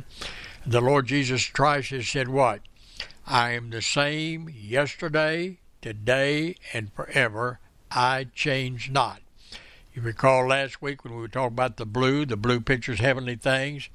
The 0.67 0.83
Lord 0.83 1.07
Jesus 1.07 1.49
Christ 1.49 1.91
has 1.91 2.07
said, 2.07 2.29
What? 2.29 2.61
I 3.27 3.53
am 3.53 3.71
the 3.71 3.81
same 3.81 4.51
yesterday, 4.55 5.59
today, 5.81 6.57
and 6.75 6.93
forever. 6.93 7.61
I 7.91 8.27
change 8.35 8.91
not. 8.91 9.23
You 9.95 10.03
recall 10.03 10.47
last 10.47 10.83
week 10.83 11.03
when 11.03 11.15
we 11.15 11.21
were 11.21 11.29
talking 11.29 11.55
about 11.55 11.79
the 11.79 11.87
blue, 11.87 12.27
the 12.27 12.37
blue 12.37 12.61
pictures 12.61 13.01
heavenly 13.01 13.37
things. 13.37 13.89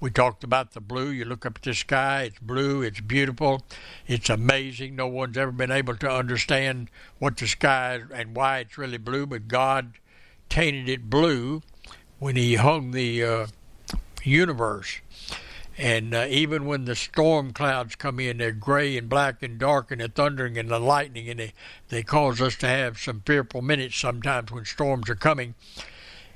We 0.00 0.10
talked 0.10 0.42
about 0.42 0.72
the 0.72 0.80
blue. 0.80 1.10
You 1.10 1.24
look 1.24 1.46
up 1.46 1.58
at 1.58 1.62
the 1.62 1.74
sky, 1.74 2.24
it's 2.24 2.38
blue, 2.40 2.82
it's 2.82 3.00
beautiful, 3.00 3.62
it's 4.08 4.28
amazing. 4.28 4.96
No 4.96 5.06
one's 5.06 5.38
ever 5.38 5.52
been 5.52 5.70
able 5.70 5.96
to 5.96 6.10
understand 6.10 6.90
what 7.20 7.36
the 7.36 7.46
sky 7.46 7.96
is 7.96 8.10
and 8.12 8.34
why 8.34 8.58
it's 8.58 8.76
really 8.76 8.98
blue, 8.98 9.26
but 9.26 9.46
God 9.46 9.92
tainted 10.48 10.88
it 10.88 11.08
blue 11.08 11.62
when 12.18 12.34
He 12.34 12.56
hung 12.56 12.90
the 12.90 13.22
uh, 13.24 13.46
universe. 14.24 15.00
And 15.80 16.12
uh, 16.12 16.26
even 16.28 16.66
when 16.66 16.84
the 16.84 16.94
storm 16.94 17.54
clouds 17.54 17.96
come 17.96 18.20
in, 18.20 18.36
they're 18.36 18.52
gray 18.52 18.98
and 18.98 19.08
black 19.08 19.42
and 19.42 19.58
dark, 19.58 19.90
and 19.90 20.02
the 20.02 20.08
thundering 20.08 20.58
and 20.58 20.68
the 20.68 20.78
lightning, 20.78 21.30
and 21.30 21.40
they, 21.40 21.54
they 21.88 22.02
cause 22.02 22.38
us 22.42 22.54
to 22.56 22.68
have 22.68 22.98
some 22.98 23.22
fearful 23.24 23.62
minutes 23.62 23.98
sometimes 23.98 24.52
when 24.52 24.66
storms 24.66 25.08
are 25.08 25.14
coming. 25.14 25.54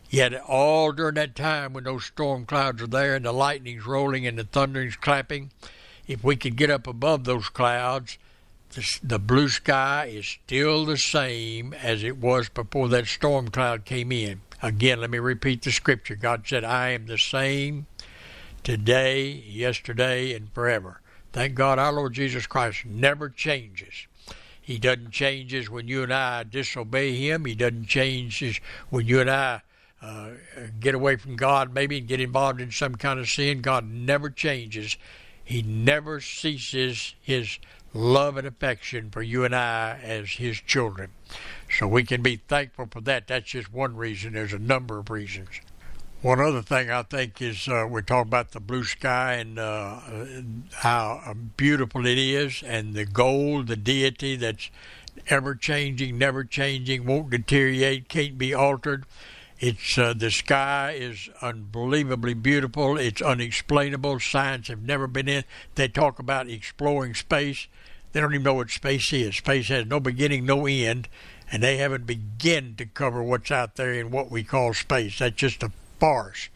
Yet 0.08 0.32
all 0.40 0.92
during 0.92 1.16
that 1.16 1.36
time 1.36 1.74
when 1.74 1.84
those 1.84 2.06
storm 2.06 2.46
clouds 2.46 2.80
are 2.80 2.86
there 2.86 3.16
and 3.16 3.26
the 3.26 3.32
lightning's 3.32 3.84
rolling 3.84 4.26
and 4.26 4.38
the 4.38 4.44
thundering's 4.44 4.96
clapping, 4.96 5.50
if 6.06 6.24
we 6.24 6.36
could 6.36 6.56
get 6.56 6.70
up 6.70 6.86
above 6.86 7.24
those 7.24 7.50
clouds, 7.50 8.16
the, 8.70 8.98
the 9.02 9.18
blue 9.18 9.50
sky 9.50 10.06
is 10.06 10.26
still 10.26 10.86
the 10.86 10.96
same 10.96 11.74
as 11.74 12.02
it 12.02 12.16
was 12.16 12.48
before 12.48 12.88
that 12.88 13.06
storm 13.06 13.48
cloud 13.48 13.84
came 13.84 14.10
in. 14.10 14.40
Again, 14.62 15.02
let 15.02 15.10
me 15.10 15.18
repeat 15.18 15.60
the 15.60 15.70
scripture. 15.70 16.16
God 16.16 16.44
said, 16.46 16.64
I 16.64 16.90
am 16.90 17.04
the 17.04 17.18
same 17.18 17.86
today, 18.64 19.28
yesterday, 19.28 20.32
and 20.32 20.52
forever. 20.52 21.00
Thank 21.32 21.54
God 21.54 21.78
our 21.78 21.92
Lord 21.92 22.14
Jesus 22.14 22.46
Christ 22.46 22.84
never 22.84 23.28
changes. 23.28 24.06
He 24.60 24.78
doesn't 24.78 25.10
change 25.10 25.68
when 25.68 25.88
you 25.88 26.02
and 26.02 26.12
I 26.12 26.42
disobey 26.42 27.14
Him. 27.14 27.44
He 27.44 27.54
doesn't 27.54 27.86
change 27.86 28.62
when 28.88 29.06
you 29.06 29.20
and 29.20 29.30
I 29.30 29.60
uh, 30.00 30.30
get 30.80 30.94
away 30.94 31.16
from 31.16 31.36
God, 31.36 31.74
maybe 31.74 31.98
and 31.98 32.08
get 32.08 32.20
involved 32.20 32.60
in 32.60 32.70
some 32.70 32.94
kind 32.94 33.20
of 33.20 33.28
sin. 33.28 33.60
God 33.60 33.86
never 33.86 34.30
changes. 34.30 34.96
He 35.44 35.60
never 35.62 36.20
ceases 36.20 37.14
His 37.20 37.58
love 37.92 38.38
and 38.38 38.46
affection 38.46 39.10
for 39.10 39.22
you 39.22 39.44
and 39.44 39.54
I 39.54 39.98
as 40.02 40.30
His 40.30 40.58
children. 40.60 41.10
So 41.70 41.86
we 41.86 42.04
can 42.04 42.22
be 42.22 42.36
thankful 42.36 42.88
for 42.90 43.02
that. 43.02 43.26
That's 43.26 43.50
just 43.50 43.72
one 43.72 43.96
reason. 43.96 44.32
There's 44.32 44.52
a 44.54 44.58
number 44.58 44.98
of 44.98 45.10
reasons. 45.10 45.60
One 46.24 46.40
other 46.40 46.62
thing 46.62 46.90
I 46.90 47.02
think 47.02 47.42
is 47.42 47.68
uh, 47.68 47.86
we 47.86 48.00
talk 48.00 48.24
about 48.24 48.52
the 48.52 48.58
blue 48.58 48.84
sky 48.84 49.34
and 49.34 49.58
uh, 49.58 50.00
how 50.72 51.34
beautiful 51.58 52.06
it 52.06 52.16
is, 52.16 52.62
and 52.62 52.94
the 52.94 53.04
gold, 53.04 53.66
the 53.66 53.76
deity 53.76 54.34
that's 54.34 54.70
ever 55.28 55.54
changing, 55.54 56.16
never 56.16 56.42
changing, 56.42 57.04
won't 57.04 57.28
deteriorate, 57.28 58.08
can't 58.08 58.38
be 58.38 58.54
altered. 58.54 59.04
It's 59.60 59.98
uh, 59.98 60.14
the 60.14 60.30
sky 60.30 60.96
is 60.98 61.28
unbelievably 61.42 62.32
beautiful. 62.32 62.96
It's 62.96 63.20
unexplainable. 63.20 64.18
Science 64.20 64.68
have 64.68 64.80
never 64.80 65.06
been 65.06 65.28
in. 65.28 65.44
They 65.74 65.88
talk 65.88 66.18
about 66.18 66.48
exploring 66.48 67.12
space. 67.12 67.68
They 68.12 68.20
don't 68.20 68.32
even 68.32 68.44
know 68.44 68.54
what 68.54 68.70
space 68.70 69.12
is. 69.12 69.36
Space 69.36 69.68
has 69.68 69.84
no 69.84 70.00
beginning, 70.00 70.46
no 70.46 70.66
end, 70.66 71.06
and 71.52 71.62
they 71.62 71.76
haven't 71.76 72.06
begun 72.06 72.76
to 72.78 72.86
cover 72.86 73.22
what's 73.22 73.50
out 73.50 73.76
there 73.76 73.92
in 73.92 74.10
what 74.10 74.30
we 74.30 74.42
call 74.42 74.72
space. 74.72 75.18
That's 75.18 75.36
just 75.36 75.62
a 75.62 75.70
farce. 76.04 76.50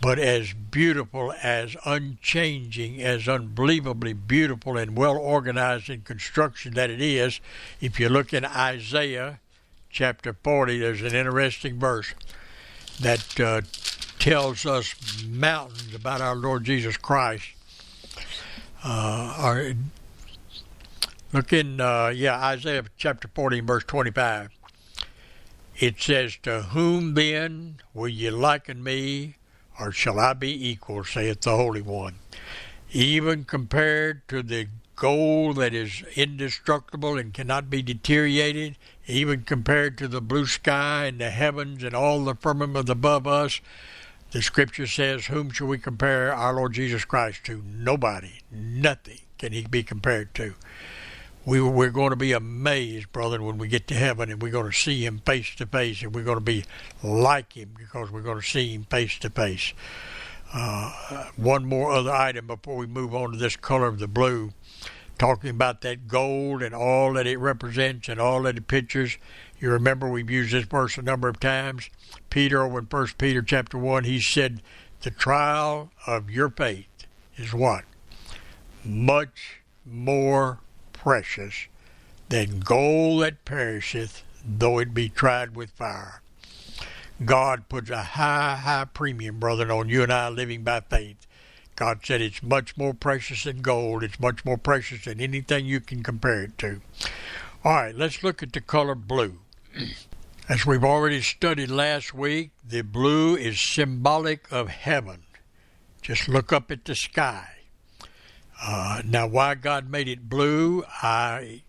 But 0.00 0.18
as 0.18 0.52
beautiful, 0.52 1.32
as 1.40 1.76
unchanging, 1.84 3.00
as 3.00 3.28
unbelievably 3.28 4.14
beautiful 4.14 4.76
and 4.76 4.96
well 4.96 5.16
organized 5.16 5.88
in 5.88 6.00
construction 6.00 6.74
that 6.74 6.90
it 6.90 7.00
is, 7.00 7.40
if 7.80 8.00
you 8.00 8.08
look 8.08 8.34
in 8.34 8.44
Isaiah 8.44 9.38
chapter 9.90 10.34
40, 10.42 10.80
there's 10.80 11.02
an 11.02 11.14
interesting 11.14 11.78
verse 11.78 12.14
that 13.00 13.38
uh, 13.38 13.60
tells 14.18 14.66
us 14.66 15.22
mountains 15.24 15.94
about 15.94 16.20
our 16.20 16.34
Lord 16.34 16.64
Jesus 16.64 16.96
Christ. 16.96 17.46
Uh, 18.82 19.72
look 21.32 21.52
in, 21.52 21.80
uh, 21.80 22.08
yeah, 22.08 22.44
Isaiah 22.44 22.82
chapter 22.96 23.28
40, 23.32 23.60
verse 23.60 23.84
25. 23.84 24.50
It 25.78 26.00
says, 26.00 26.38
To 26.42 26.62
whom 26.62 27.14
then 27.14 27.80
will 27.92 28.08
ye 28.08 28.30
liken 28.30 28.82
me, 28.82 29.36
or 29.78 29.90
shall 29.90 30.20
I 30.20 30.32
be 30.32 30.68
equal, 30.70 31.04
saith 31.04 31.40
the 31.40 31.56
Holy 31.56 31.82
One? 31.82 32.16
Even 32.92 33.44
compared 33.44 34.26
to 34.28 34.42
the 34.42 34.68
gold 34.94 35.56
that 35.56 35.74
is 35.74 36.04
indestructible 36.14 37.18
and 37.18 37.34
cannot 37.34 37.68
be 37.68 37.82
deteriorated, 37.82 38.76
even 39.08 39.42
compared 39.42 39.98
to 39.98 40.06
the 40.06 40.20
blue 40.20 40.46
sky 40.46 41.06
and 41.06 41.20
the 41.20 41.30
heavens 41.30 41.82
and 41.82 41.94
all 41.94 42.24
the 42.24 42.36
firmament 42.36 42.88
above 42.88 43.26
us. 43.26 43.60
The 44.30 44.42
scripture 44.42 44.86
says, 44.86 45.26
Whom 45.26 45.50
shall 45.50 45.66
we 45.66 45.78
compare 45.78 46.32
our 46.32 46.54
Lord 46.54 46.74
Jesus 46.74 47.04
Christ 47.04 47.44
to? 47.44 47.62
Nobody. 47.66 48.40
Nothing 48.50 49.20
can 49.38 49.52
he 49.52 49.62
be 49.62 49.82
compared 49.82 50.34
to. 50.34 50.54
We, 51.46 51.60
we're 51.60 51.90
going 51.90 52.10
to 52.10 52.16
be 52.16 52.32
amazed, 52.32 53.12
brother, 53.12 53.42
when 53.42 53.58
we 53.58 53.68
get 53.68 53.86
to 53.88 53.94
heaven 53.94 54.30
and 54.30 54.40
we're 54.40 54.50
going 54.50 54.70
to 54.70 54.76
see 54.76 55.04
him 55.04 55.18
face 55.18 55.54
to 55.56 55.66
face 55.66 56.02
and 56.02 56.14
we're 56.14 56.24
going 56.24 56.38
to 56.38 56.44
be 56.44 56.64
like 57.02 57.52
him 57.52 57.74
because 57.76 58.10
we're 58.10 58.22
going 58.22 58.40
to 58.40 58.46
see 58.46 58.72
him 58.74 58.84
face 58.84 59.18
to 59.18 59.28
face. 59.28 59.74
Uh, 60.54 61.26
one 61.36 61.66
more 61.66 61.90
other 61.90 62.12
item 62.12 62.46
before 62.46 62.76
we 62.76 62.86
move 62.86 63.14
on 63.14 63.32
to 63.32 63.36
this 63.36 63.56
color 63.56 63.86
of 63.86 63.98
the 63.98 64.08
blue 64.08 64.52
talking 65.18 65.50
about 65.50 65.80
that 65.82 66.08
gold 66.08 66.62
and 66.62 66.74
all 66.74 67.12
that 67.12 67.26
it 67.26 67.38
represents 67.38 68.08
and 68.08 68.20
all 68.20 68.42
that 68.42 68.56
it 68.56 68.66
pictures. 68.66 69.16
You 69.60 69.70
remember 69.70 70.08
we've 70.08 70.30
used 70.30 70.52
this 70.52 70.64
verse 70.64 70.98
a 70.98 71.02
number 71.02 71.28
of 71.28 71.40
times. 71.40 71.88
Peter 72.30 72.62
over 72.62 72.78
in 72.78 72.86
First 72.86 73.18
Peter 73.18 73.42
chapter 73.42 73.78
one, 73.78 74.04
he 74.04 74.20
said, 74.20 74.62
"The 75.02 75.10
trial 75.10 75.90
of 76.06 76.30
your 76.30 76.50
faith 76.50 77.06
is 77.36 77.52
what 77.52 77.84
much 78.84 79.62
more 79.84 80.60
precious 81.04 81.68
than 82.30 82.58
gold 82.58 83.22
that 83.22 83.44
perisheth, 83.44 84.24
though 84.44 84.78
it 84.80 84.92
be 84.92 85.08
tried 85.08 85.54
with 85.54 85.70
fire." 85.70 86.22
God 87.24 87.68
puts 87.68 87.90
a 87.90 88.02
high, 88.02 88.56
high 88.56 88.86
premium, 88.86 89.38
brother, 89.38 89.70
on 89.70 89.88
you 89.88 90.02
and 90.02 90.12
I 90.12 90.28
living 90.28 90.64
by 90.64 90.80
faith. 90.80 91.26
God 91.76 92.00
said 92.04 92.20
it's 92.20 92.42
much 92.42 92.76
more 92.76 92.94
precious 92.94 93.44
than 93.44 93.62
gold. 93.62 94.02
It's 94.02 94.18
much 94.18 94.44
more 94.44 94.58
precious 94.58 95.04
than 95.04 95.20
anything 95.20 95.66
you 95.66 95.80
can 95.80 96.02
compare 96.02 96.42
it 96.42 96.58
to. 96.58 96.80
All 97.64 97.74
right, 97.74 97.94
let's 97.94 98.22
look 98.22 98.42
at 98.42 98.52
the 98.52 98.60
color 98.60 98.94
blue. 98.94 99.40
As 100.48 100.66
we've 100.66 100.84
already 100.84 101.22
studied 101.22 101.70
last 101.70 102.12
week, 102.12 102.50
the 102.66 102.82
blue 102.82 103.36
is 103.36 103.60
symbolic 103.60 104.50
of 104.52 104.68
heaven. 104.68 105.22
Just 106.02 106.28
look 106.28 106.52
up 106.52 106.70
at 106.70 106.84
the 106.84 106.94
sky. 106.94 107.53
Uh, 108.62 109.02
now, 109.04 109.26
why 109.26 109.54
God 109.54 109.90
made 109.90 110.08
it 110.08 110.28
blue, 110.28 110.84
I, 111.02 111.62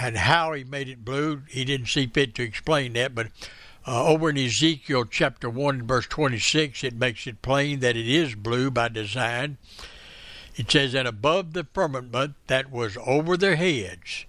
and 0.00 0.16
how 0.16 0.52
He 0.52 0.64
made 0.64 0.88
it 0.88 1.04
blue, 1.04 1.42
He 1.48 1.64
didn't 1.64 1.86
see 1.86 2.06
fit 2.06 2.34
to 2.36 2.42
explain 2.42 2.92
that. 2.94 3.14
But 3.14 3.28
uh, 3.86 4.04
over 4.04 4.30
in 4.30 4.38
Ezekiel 4.38 5.04
chapter 5.04 5.48
1, 5.48 5.86
verse 5.86 6.06
26, 6.06 6.84
it 6.84 6.94
makes 6.94 7.26
it 7.26 7.42
plain 7.42 7.80
that 7.80 7.96
it 7.96 8.08
is 8.08 8.34
blue 8.34 8.70
by 8.70 8.88
design. 8.88 9.58
It 10.56 10.70
says, 10.70 10.94
And 10.94 11.06
above 11.06 11.52
the 11.52 11.66
firmament 11.72 12.34
that 12.46 12.70
was 12.70 12.96
over 13.04 13.36
their 13.36 13.56
heads 13.56 14.24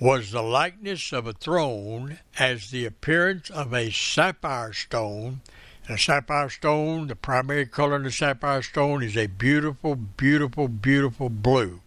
was 0.00 0.32
the 0.32 0.42
likeness 0.42 1.12
of 1.12 1.26
a 1.26 1.32
throne 1.32 2.18
as 2.38 2.70
the 2.70 2.84
appearance 2.84 3.48
of 3.50 3.72
a 3.72 3.90
sapphire 3.90 4.72
stone. 4.72 5.40
A 5.86 5.98
sapphire 5.98 6.48
stone, 6.48 7.08
the 7.08 7.14
primary 7.14 7.66
color 7.66 7.96
in 7.96 8.04
the 8.04 8.10
sapphire 8.10 8.62
stone 8.62 9.02
is 9.02 9.18
a 9.18 9.26
beautiful, 9.26 9.96
beautiful, 9.96 10.66
beautiful 10.66 11.28
blue. 11.28 11.82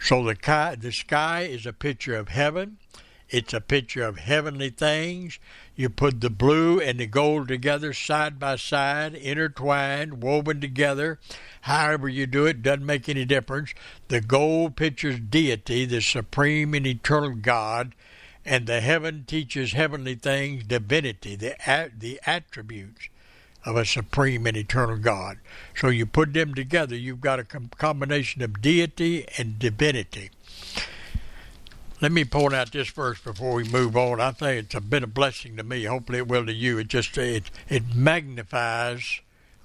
So 0.00 0.24
the, 0.24 0.76
the 0.80 0.92
sky 0.92 1.42
is 1.42 1.66
a 1.66 1.74
picture 1.74 2.16
of 2.16 2.28
heaven. 2.28 2.78
It's 3.28 3.52
a 3.52 3.60
picture 3.60 4.02
of 4.04 4.16
heavenly 4.16 4.70
things. 4.70 5.38
You 5.76 5.90
put 5.90 6.22
the 6.22 6.30
blue 6.30 6.80
and 6.80 6.98
the 6.98 7.06
gold 7.06 7.48
together 7.48 7.92
side 7.92 8.38
by 8.38 8.56
side, 8.56 9.14
intertwined, 9.14 10.22
woven 10.22 10.62
together. 10.62 11.18
However 11.60 12.08
you 12.08 12.26
do 12.26 12.46
it, 12.46 12.62
doesn't 12.62 12.86
make 12.86 13.10
any 13.10 13.26
difference. 13.26 13.74
The 14.08 14.22
gold 14.22 14.74
pictures 14.74 15.20
deity, 15.20 15.84
the 15.84 16.00
supreme 16.00 16.72
and 16.72 16.86
eternal 16.86 17.34
God, 17.34 17.94
and 18.46 18.66
the 18.66 18.80
heaven 18.80 19.24
teaches 19.26 19.72
heavenly 19.72 20.14
things, 20.14 20.64
divinity, 20.64 21.36
the, 21.36 21.54
the 21.94 22.18
attributes 22.24 23.10
of 23.68 23.76
a 23.76 23.84
supreme 23.84 24.46
and 24.46 24.56
eternal 24.56 24.96
God. 24.96 25.36
So 25.76 25.88
you 25.88 26.06
put 26.06 26.32
them 26.32 26.54
together, 26.54 26.96
you've 26.96 27.20
got 27.20 27.38
a 27.38 27.44
combination 27.44 28.40
of 28.40 28.62
deity 28.62 29.26
and 29.36 29.58
divinity. 29.58 30.30
Let 32.00 32.12
me 32.12 32.24
point 32.24 32.54
out 32.54 32.72
this 32.72 32.88
verse 32.88 33.20
before 33.20 33.54
we 33.54 33.64
move 33.64 33.94
on. 33.94 34.20
I 34.22 34.30
think 34.30 34.64
it's 34.64 34.74
a 34.74 34.80
bit 34.80 35.02
of 35.02 35.12
blessing 35.12 35.58
to 35.58 35.62
me. 35.64 35.84
Hopefully, 35.84 36.18
it 36.18 36.28
will 36.28 36.46
to 36.46 36.52
you. 36.52 36.78
It 36.78 36.88
just 36.88 37.18
it 37.18 37.50
it 37.68 37.94
magnifies 37.94 39.20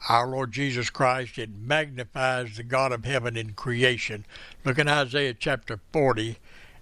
our 0.09 0.27
Lord 0.27 0.51
Jesus 0.51 0.89
Christ. 0.89 1.37
It 1.37 1.51
magnifies 1.55 2.57
the 2.57 2.63
God 2.63 2.91
of 2.91 3.05
heaven 3.05 3.37
in 3.37 3.53
creation. 3.53 4.25
Look 4.65 4.79
in 4.79 4.89
Isaiah 4.89 5.33
chapter 5.33 5.79
40 5.93 6.37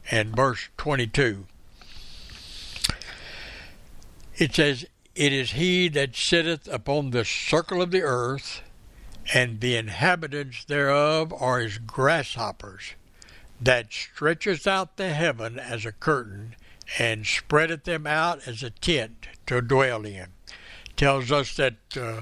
and 0.09 0.35
verse 0.35 0.69
22. 0.77 1.45
It 4.37 4.55
says, 4.55 4.85
It 5.15 5.33
is 5.33 5.51
he 5.51 5.89
that 5.89 6.15
sitteth 6.15 6.67
upon 6.67 7.09
the 7.09 7.25
circle 7.25 7.81
of 7.81 7.91
the 7.91 8.01
earth, 8.01 8.61
and 9.33 9.59
the 9.59 9.75
inhabitants 9.75 10.63
thereof 10.65 11.33
are 11.37 11.59
as 11.59 11.77
grasshoppers 11.77 12.93
that 13.59 13.91
stretcheth 13.91 14.65
out 14.65 14.97
the 14.97 15.09
heaven 15.09 15.59
as 15.59 15.85
a 15.85 15.91
curtain 15.91 16.55
and 16.97 17.25
spreadeth 17.25 17.83
them 17.83 18.07
out 18.07 18.47
as 18.47 18.63
a 18.63 18.69
tent 18.69 19.27
to 19.47 19.61
dwell 19.61 20.05
in. 20.05 20.27
Tells 20.95 21.31
us 21.31 21.55
that 21.57 21.75
uh, 21.95 22.21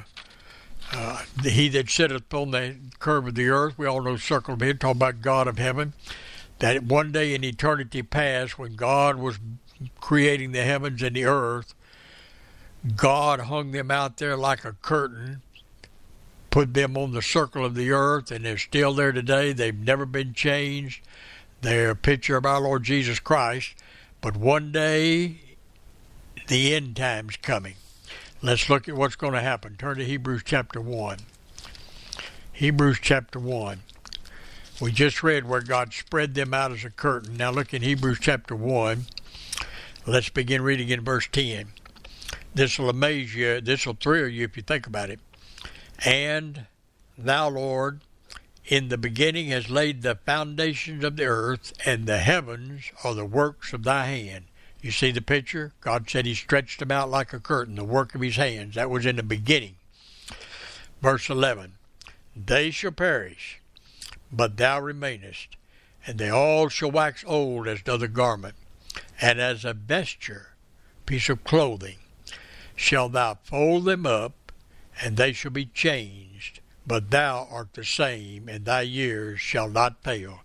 uh, 0.92 1.24
he 1.44 1.70
that 1.70 1.90
sitteth 1.90 2.24
upon 2.24 2.52
the 2.52 2.76
curve 3.00 3.28
of 3.28 3.36
the 3.36 3.50
earth, 3.50 3.78
we 3.78 3.86
all 3.86 4.02
know 4.02 4.18
circle 4.18 4.56
of 4.56 4.60
talking 4.60 4.92
about 4.92 5.22
God 5.22 5.48
of 5.48 5.58
heaven, 5.58 5.94
that 6.60 6.84
one 6.84 7.12
day 7.12 7.34
in 7.34 7.44
eternity 7.44 8.04
past, 8.04 8.60
when 8.60 8.76
God 8.76 9.18
was 9.18 9.40
creating 10.02 10.52
the 10.52 10.64
heavens 10.64 11.02
and 11.02 11.16
the 11.16 11.26
earth, 11.26 11.74
God 12.96 13.42
hung 13.42 13.72
them 13.72 13.92
out 13.92 14.18
there 14.18 14.38
like 14.38 14.64
a 14.64 14.74
curtain, 14.74 15.42
put 16.50 16.74
them 16.74 16.96
on 16.96 17.12
the 17.12 17.22
circle 17.22 17.66
of 17.66 17.76
the 17.76 17.92
earth, 17.92 18.32
and 18.32 18.46
they're 18.46 18.58
still 18.58 18.94
there 18.94 19.12
today. 19.12 19.52
They've 19.52 19.78
never 19.78 20.06
been 20.06 20.34
changed. 20.34 21.02
They're 21.62 21.92
a 21.92 21.96
picture 21.96 22.38
of 22.38 22.46
our 22.46 22.62
Lord 22.62 22.84
Jesus 22.84 23.20
Christ. 23.20 23.76
But 24.22 24.38
one 24.38 24.72
day, 24.72 25.42
the 26.48 26.74
end 26.74 26.96
time's 26.96 27.36
coming. 27.38 27.76
Let's 28.42 28.70
look 28.70 28.88
at 28.88 28.96
what's 28.96 29.16
going 29.16 29.34
to 29.34 29.42
happen. 29.42 29.76
Turn 29.76 29.98
to 29.98 30.06
Hebrews 30.06 30.44
chapter 30.46 30.80
1. 30.80 31.18
Hebrews 32.54 33.00
chapter 33.02 33.40
1. 33.40 33.82
We 34.80 34.94
just 34.94 35.24
read 35.24 35.48
where 35.48 35.62
God 35.62 35.94
spread 35.94 36.36
them 36.36 36.54
out 36.54 36.72
as 36.72 36.86
a 36.86 36.90
curtain. 36.90 37.36
Now 37.36 37.52
look 37.52 37.74
in 37.74 37.82
Hebrews 37.82 38.20
chapter 38.22 38.56
1. 38.56 39.06
Let's 40.06 40.30
begin 40.30 40.62
reading 40.62 40.88
in 40.88 41.02
verse 41.02 41.28
10. 41.30 41.68
This 42.54 42.80
will 42.80 42.90
amaze 42.90 43.36
you. 43.36 43.62
This 43.62 43.86
will 43.86 43.98
thrill 44.00 44.28
you 44.28 44.46
if 44.46 44.58
you 44.58 44.64
think 44.64 44.88
about 44.88 45.10
it. 45.10 45.20
And 46.04 46.66
thou, 47.18 47.50
Lord, 47.50 48.02
in 48.66 48.90
the 48.90 48.98
beginning 48.98 49.48
has 49.48 49.70
laid 49.70 50.02
the 50.02 50.16
foundations 50.16 51.04
of 51.04 51.18
the 51.18 51.26
earth, 51.26 51.74
and 51.86 52.06
the 52.06 52.20
heavens 52.20 52.92
are 53.04 53.14
the 53.14 53.26
works 53.26 53.74
of 53.74 53.84
thy 53.84 54.06
hand. 54.06 54.46
You 54.82 54.92
see 54.92 55.12
the 55.12 55.22
picture? 55.22 55.74
God 55.82 56.10
said 56.10 56.26
he 56.26 56.36
stretched 56.36 56.80
them 56.80 56.92
out 56.92 57.10
like 57.10 57.34
a 57.34 57.40
curtain, 57.40 57.76
the 57.76 57.84
work 57.84 58.16
of 58.16 58.22
his 58.22 58.38
hands. 58.38 58.76
That 58.76 58.90
was 58.90 59.06
in 59.06 59.18
the 59.18 59.24
beginning. 59.24 59.76
Verse 61.02 61.30
11 61.30 61.74
They 62.36 62.72
shall 62.72 62.92
perish, 62.92 63.60
but 64.32 64.58
thou 64.58 64.80
remainest, 64.80 65.58
and 66.06 66.18
they 66.18 66.30
all 66.30 66.70
shall 66.70 66.92
wax 66.92 67.24
old 67.28 67.68
as 67.68 67.82
doth 67.82 68.02
a 68.02 68.08
garment, 68.08 68.56
and 69.20 69.40
as 69.42 69.66
a 69.66 69.74
vesture, 69.74 70.54
piece 71.06 71.28
of 71.28 71.44
clothing, 71.44 71.98
shall 72.80 73.10
thou 73.10 73.38
fold 73.44 73.86
them 73.86 74.06
up, 74.06 74.52
and 75.02 75.18
they 75.18 75.34
shall 75.34 75.52
be 75.52 75.66
changed 75.66 76.60
but 76.90 77.12
thou 77.12 77.48
art 77.52 77.74
the 77.74 77.86
same, 77.86 78.50
and 78.50 78.66
thy 78.66 78.82
years 78.82 79.40
shall 79.40 79.70
not 79.70 80.04
fail. 80.04 80.40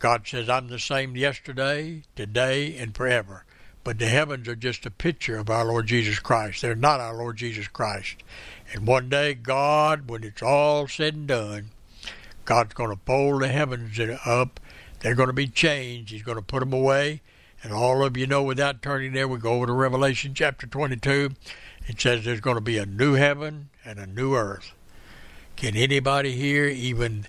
God 0.00 0.26
says, 0.26 0.48
I'm 0.48 0.66
the 0.66 0.80
same 0.80 1.16
yesterday, 1.16 2.02
today, 2.16 2.76
and 2.76 2.96
forever. 2.96 3.44
But 3.84 4.00
the 4.00 4.08
heavens 4.08 4.48
are 4.48 4.56
just 4.56 4.84
a 4.86 4.90
picture 4.90 5.38
of 5.38 5.48
our 5.48 5.64
Lord 5.64 5.86
Jesus 5.86 6.18
Christ. 6.18 6.62
They're 6.62 6.74
not 6.74 6.98
our 6.98 7.14
Lord 7.14 7.36
Jesus 7.36 7.68
Christ. 7.68 8.24
And 8.72 8.88
one 8.88 9.08
day, 9.08 9.34
God, 9.34 10.10
when 10.10 10.24
it's 10.24 10.42
all 10.42 10.88
said 10.88 11.14
and 11.14 11.28
done, 11.28 11.70
God's 12.44 12.74
going 12.74 12.90
to 12.90 13.00
fold 13.06 13.42
the 13.42 13.48
heavens 13.48 14.00
up. 14.26 14.58
They're 14.98 15.14
going 15.14 15.28
to 15.28 15.32
be 15.32 15.46
changed. 15.46 16.10
He's 16.10 16.24
going 16.24 16.38
to 16.38 16.42
put 16.42 16.58
them 16.58 16.72
away. 16.72 17.22
And 17.62 17.72
all 17.72 18.02
of 18.02 18.16
you 18.16 18.26
know, 18.26 18.42
without 18.42 18.82
turning 18.82 19.12
there, 19.12 19.28
we 19.28 19.38
go 19.38 19.52
over 19.52 19.66
to 19.66 19.72
Revelation 19.72 20.34
chapter 20.34 20.66
22. 20.66 21.30
It 21.86 22.00
says 22.00 22.24
there's 22.24 22.40
going 22.40 22.56
to 22.56 22.62
be 22.62 22.78
a 22.78 22.86
new 22.86 23.14
heaven 23.14 23.68
and 23.84 23.98
a 23.98 24.06
new 24.06 24.34
earth. 24.34 24.72
Can 25.56 25.76
anybody 25.76 26.32
here 26.32 26.66
even 26.66 27.26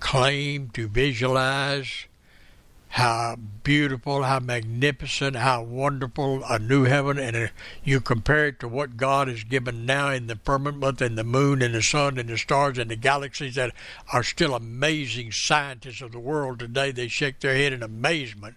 claim 0.00 0.70
to 0.70 0.88
visualize 0.88 2.06
how 2.96 3.36
beautiful, 3.62 4.22
how 4.22 4.38
magnificent, 4.38 5.36
how 5.36 5.62
wonderful 5.62 6.42
a 6.48 6.58
new 6.58 6.84
heaven, 6.84 7.18
and 7.18 7.36
a, 7.36 7.50
you 7.84 8.00
compare 8.00 8.46
it 8.46 8.60
to 8.60 8.68
what 8.68 8.96
God 8.96 9.28
has 9.28 9.44
given 9.44 9.84
now 9.84 10.10
in 10.10 10.28
the 10.28 10.36
firmament 10.36 11.02
and 11.02 11.18
the 11.18 11.24
moon 11.24 11.60
and 11.60 11.74
the 11.74 11.82
sun 11.82 12.16
and 12.18 12.28
the 12.28 12.38
stars 12.38 12.78
and 12.78 12.90
the 12.90 12.96
galaxies 12.96 13.56
that 13.56 13.74
are 14.12 14.22
still 14.22 14.54
amazing 14.54 15.30
scientists 15.32 16.00
of 16.00 16.12
the 16.12 16.18
world 16.18 16.60
today. 16.60 16.90
They 16.90 17.08
shake 17.08 17.40
their 17.40 17.54
head 17.54 17.74
in 17.74 17.82
amazement, 17.82 18.56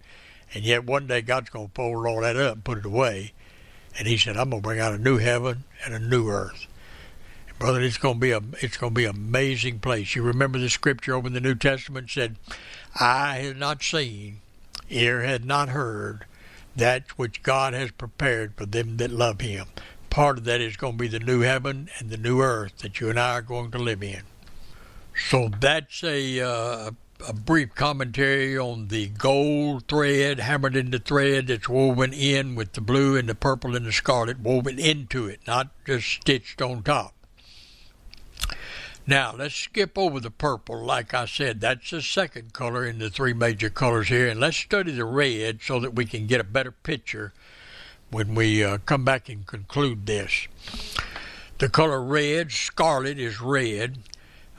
and 0.54 0.64
yet 0.64 0.86
one 0.86 1.08
day 1.08 1.22
God's 1.22 1.50
going 1.50 1.68
to 1.68 1.74
fold 1.74 2.08
all 2.08 2.22
that 2.22 2.38
up 2.38 2.54
and 2.54 2.64
put 2.64 2.78
it 2.78 2.86
away. 2.86 3.34
And 4.00 4.08
He 4.08 4.18
said, 4.18 4.36
I'm 4.36 4.50
to 4.50 4.62
bring 4.62 4.80
out 4.80 4.94
a 4.94 4.98
new 4.98 5.18
heaven 5.18 5.66
and 5.86 5.94
a 5.94 6.00
new 6.00 6.30
earth 6.30 6.66
brother. 7.60 7.82
It's 7.82 7.98
to 7.98 8.14
be 8.16 8.32
a 8.32 8.42
it's 8.62 8.78
to 8.78 8.90
be 8.90 9.06
an 9.06 9.16
amazing 9.16 9.80
place. 9.80 10.16
You 10.16 10.24
remember 10.24 10.58
the 10.58 10.70
scripture 10.70 11.14
over 11.14 11.28
in 11.28 11.34
the 11.34 11.42
New 11.42 11.56
Testament 11.56 12.10
said, 12.10 12.38
"Eye 12.96 13.42
had 13.44 13.58
not 13.58 13.84
seen, 13.84 14.40
ear 14.90 15.22
had 15.22 15.46
not 15.46 15.70
heard, 15.70 16.26
that 16.76 17.18
which 17.18 17.44
God 17.44 17.74
has 17.74 17.92
prepared 17.92 18.56
for 18.56 18.66
them 18.66 18.98
that 18.98 19.12
love 19.12 19.42
Him." 19.42 19.68
Part 20.10 20.40
of 20.40 20.44
that 20.46 20.62
is 20.62 20.78
going 20.78 20.94
to 20.94 21.02
be 21.04 21.08
the 21.08 21.20
new 21.20 21.42
heaven 21.42 21.90
and 22.00 22.10
the 22.10 22.18
new 22.18 22.42
earth 22.42 22.80
that 22.80 23.00
you 23.00 23.10
and 23.10 23.20
I 23.20 23.34
are 23.34 23.42
going 23.42 23.70
to 23.72 23.78
live 23.78 24.02
in. 24.02 24.22
So 25.30 25.50
that's 25.60 26.04
a 26.04 26.40
uh, 26.40 26.92
a 27.28 27.34
brief 27.34 27.76
commentary 27.76 28.58
on 28.58 28.88
the 28.88 29.08
gold 29.08 29.88
thread 29.88 30.40
hammered 30.40 30.76
into 30.76 31.00
thread 31.00 31.48
that's 31.48 31.68
woven 31.68 32.14
in 32.14 32.56
with 32.56 32.74
the 32.74 32.82
blue 32.82 33.18
and 33.18 33.28
the 33.28 33.36
purple 33.36 33.76
and 33.76 33.86
the 33.86 33.92
scarlet 33.92 34.40
woven 34.40 34.80
into 34.80 35.28
it, 35.28 35.42
not 35.46 35.70
just 35.86 36.08
stitched 36.08 36.62
on 36.62 36.84
top. 36.84 37.14
Now, 39.06 39.34
let's 39.36 39.56
skip 39.56 39.98
over 39.98 40.20
the 40.20 40.30
purple. 40.30 40.84
Like 40.84 41.16
I 41.16 41.26
said, 41.26 41.62
that's 41.62 41.90
the 41.90 42.02
second 42.02 42.54
color 42.54 42.86
in 42.86 43.00
the 43.00 43.10
three 43.10 43.34
major 43.34 43.72
colors 43.72 44.08
here. 44.08 44.28
And 44.28 44.40
let's 44.40 44.58
study 44.58 44.92
the 44.92 45.04
red 45.04 45.62
so 45.64 45.80
that 45.80 45.96
we 45.96 46.06
can 46.06 46.28
get 46.28 46.40
a 46.40 46.44
better 46.44 46.72
picture 46.72 47.34
when 48.12 48.36
we 48.36 48.64
uh, 48.64 48.78
come 48.86 49.04
back 49.04 49.28
and 49.28 49.48
conclude 49.48 50.06
this. 50.06 50.48
The 51.58 51.70
color 51.70 52.02
red, 52.04 52.52
scarlet 52.52 53.18
is 53.18 53.42
red. 53.42 53.98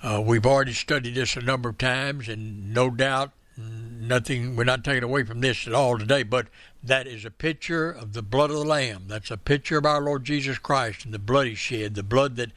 Uh, 0.02 0.22
we've 0.24 0.46
already 0.46 0.72
studied 0.72 1.14
this 1.14 1.36
a 1.36 1.42
number 1.42 1.68
of 1.68 1.76
times, 1.78 2.28
and 2.28 2.72
no 2.72 2.88
doubt, 2.90 3.32
nothing. 3.56 4.56
We're 4.56 4.64
not 4.64 4.82
taking 4.82 5.02
away 5.02 5.24
from 5.24 5.40
this 5.40 5.66
at 5.66 5.74
all 5.74 5.98
today. 5.98 6.22
But 6.22 6.46
that 6.82 7.06
is 7.06 7.24
a 7.24 7.30
picture 7.30 7.90
of 7.90 8.14
the 8.14 8.22
blood 8.22 8.50
of 8.50 8.56
the 8.56 8.64
Lamb. 8.64 9.04
That's 9.08 9.30
a 9.30 9.36
picture 9.36 9.76
of 9.76 9.84
our 9.84 10.00
Lord 10.00 10.24
Jesus 10.24 10.58
Christ 10.58 11.04
and 11.04 11.12
the 11.12 11.18
blood 11.18 11.48
He 11.48 11.54
shed, 11.54 11.94
the 11.94 12.02
blood 12.02 12.36
that 12.36 12.52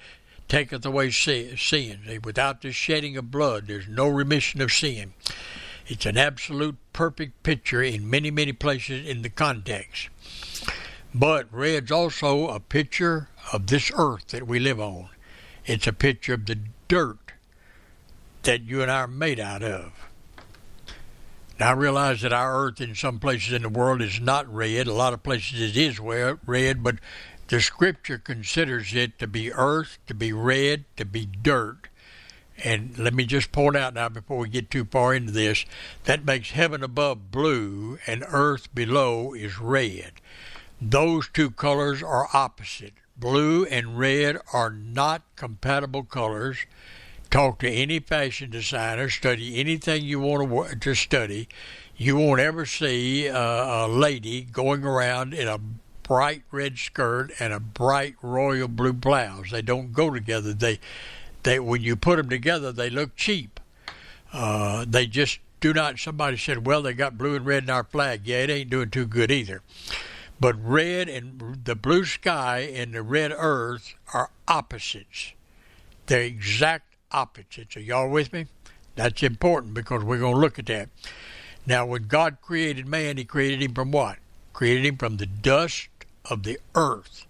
taketh 0.47 0.85
away 0.85 1.11
sin. 1.11 1.57
Without 2.23 2.61
the 2.61 2.71
shedding 2.71 3.17
of 3.17 3.31
blood, 3.31 3.67
there's 3.67 3.87
no 3.87 4.07
remission 4.07 4.61
of 4.61 4.71
sin. 4.71 5.13
It's 5.87 6.05
an 6.05 6.17
absolute 6.17 6.77
perfect 6.93 7.43
picture 7.43 7.83
in 7.83 8.09
many, 8.09 8.31
many 8.31 8.53
places 8.53 9.05
in 9.05 9.21
the 9.21 9.29
context. 9.29 10.07
But 11.13 11.47
red's 11.51 11.91
also 11.91 12.47
a 12.47 12.61
picture 12.61 13.27
of 13.51 13.67
this 13.67 13.91
earth 13.95 14.29
that 14.29 14.47
we 14.47 14.59
live 14.59 14.79
on. 14.79 15.09
It's 15.65 15.87
a 15.87 15.93
picture 15.93 16.33
of 16.33 16.45
the 16.45 16.59
dirt 16.87 17.17
that 18.43 18.63
you 18.63 18.81
and 18.81 18.91
I 18.91 19.01
are 19.01 19.07
made 19.07 19.39
out 19.39 19.63
of. 19.63 19.91
Now, 21.59 21.69
I 21.69 21.73
realize 21.73 22.21
that 22.21 22.33
our 22.33 22.65
earth 22.65 22.81
in 22.81 22.95
some 22.95 23.19
places 23.19 23.53
in 23.53 23.61
the 23.61 23.69
world 23.69 24.01
is 24.01 24.19
not 24.19 24.51
red. 24.51 24.87
A 24.87 24.93
lot 24.93 25.13
of 25.13 25.23
places 25.23 25.61
it 25.61 25.77
is 25.77 25.99
red, 25.99 26.83
but 26.83 26.95
the 27.47 27.61
scripture 27.61 28.17
considers 28.17 28.93
it 28.95 29.19
to 29.19 29.27
be 29.27 29.53
earth, 29.53 29.99
to 30.07 30.13
be 30.13 30.33
red, 30.33 30.85
to 30.97 31.05
be 31.05 31.25
dirt. 31.25 31.89
And 32.63 32.97
let 32.97 33.13
me 33.13 33.25
just 33.25 33.51
point 33.51 33.75
out 33.75 33.93
now 33.93 34.09
before 34.09 34.37
we 34.37 34.49
get 34.49 34.71
too 34.71 34.85
far 34.85 35.13
into 35.13 35.31
this, 35.31 35.65
that 36.05 36.25
makes 36.25 36.51
heaven 36.51 36.83
above 36.83 37.31
blue 37.31 37.99
and 38.07 38.23
earth 38.27 38.73
below 38.73 39.33
is 39.33 39.59
red. 39.59 40.13
Those 40.81 41.29
two 41.29 41.51
colors 41.51 42.01
are 42.01 42.27
opposite. 42.33 42.93
Blue 43.15 43.65
and 43.65 43.97
red 43.97 44.37
are 44.51 44.69
not 44.69 45.21
compatible 45.35 46.03
colors. 46.03 46.57
Talk 47.33 47.57
to 47.61 47.67
any 47.67 47.97
fashion 47.97 48.51
designer, 48.51 49.09
study 49.09 49.59
anything 49.59 50.03
you 50.03 50.19
want 50.19 50.83
to, 50.83 50.93
study. 50.93 51.47
You 51.97 52.15
won't 52.15 52.39
ever 52.39 52.63
see 52.67 53.25
a, 53.25 53.35
a 53.35 53.87
lady 53.87 54.41
going 54.41 54.83
around 54.83 55.33
in 55.33 55.47
a 55.47 55.57
bright 56.03 56.43
red 56.51 56.77
skirt 56.77 57.31
and 57.39 57.51
a 57.51 57.59
bright 57.59 58.13
royal 58.21 58.67
blue 58.67 58.93
blouse. 58.93 59.49
They 59.49 59.63
don't 59.63 59.93
go 59.93 60.11
together. 60.11 60.53
They, 60.53 60.79
they 61.41 61.59
when 61.59 61.81
you 61.81 61.95
put 61.95 62.17
them 62.17 62.29
together, 62.29 62.71
they 62.71 62.91
look 62.91 63.15
cheap. 63.15 63.59
Uh, 64.31 64.85
they 64.87 65.07
just 65.07 65.39
do 65.59 65.73
not. 65.73 65.97
Somebody 65.97 66.37
said, 66.37 66.67
"Well, 66.67 66.83
they 66.83 66.93
got 66.93 67.17
blue 67.17 67.35
and 67.35 67.47
red 67.47 67.63
in 67.63 67.71
our 67.71 67.83
flag." 67.83 68.27
Yeah, 68.27 68.43
it 68.43 68.51
ain't 68.51 68.69
doing 68.69 68.91
too 68.91 69.07
good 69.07 69.31
either. 69.31 69.63
But 70.39 70.63
red 70.63 71.09
and 71.09 71.61
the 71.65 71.73
blue 71.73 72.05
sky 72.05 72.59
and 72.59 72.93
the 72.93 73.01
red 73.01 73.33
earth 73.35 73.95
are 74.13 74.29
opposites. 74.47 75.33
They're 76.05 76.21
exact 76.21 76.92
opposites. 77.13 77.77
Are 77.77 77.81
y'all 77.81 78.09
with 78.09 78.33
me? 78.33 78.47
That's 78.95 79.23
important 79.23 79.73
because 79.73 80.03
we're 80.03 80.19
going 80.19 80.35
to 80.35 80.39
look 80.39 80.59
at 80.59 80.65
that. 80.67 80.89
Now, 81.65 81.85
when 81.85 82.03
God 82.03 82.37
created 82.41 82.87
man, 82.87 83.17
He 83.17 83.23
created 83.23 83.61
him 83.61 83.73
from 83.73 83.91
what? 83.91 84.17
Created 84.51 84.85
him 84.85 84.97
from 84.97 85.17
the 85.17 85.25
dust 85.25 85.87
of 86.25 86.43
the 86.43 86.59
earth. 86.75 87.25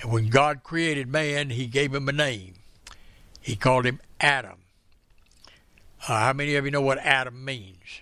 And 0.00 0.12
when 0.12 0.28
God 0.28 0.62
created 0.62 1.08
man, 1.08 1.50
he 1.50 1.66
gave 1.66 1.94
him 1.94 2.08
a 2.08 2.12
name. 2.12 2.54
He 3.40 3.56
called 3.56 3.86
him 3.86 4.00
Adam. 4.20 4.58
Uh, 6.08 6.20
how 6.20 6.32
many 6.32 6.54
of 6.56 6.64
you 6.64 6.70
know 6.70 6.82
what 6.82 6.98
Adam 6.98 7.44
means? 7.44 8.00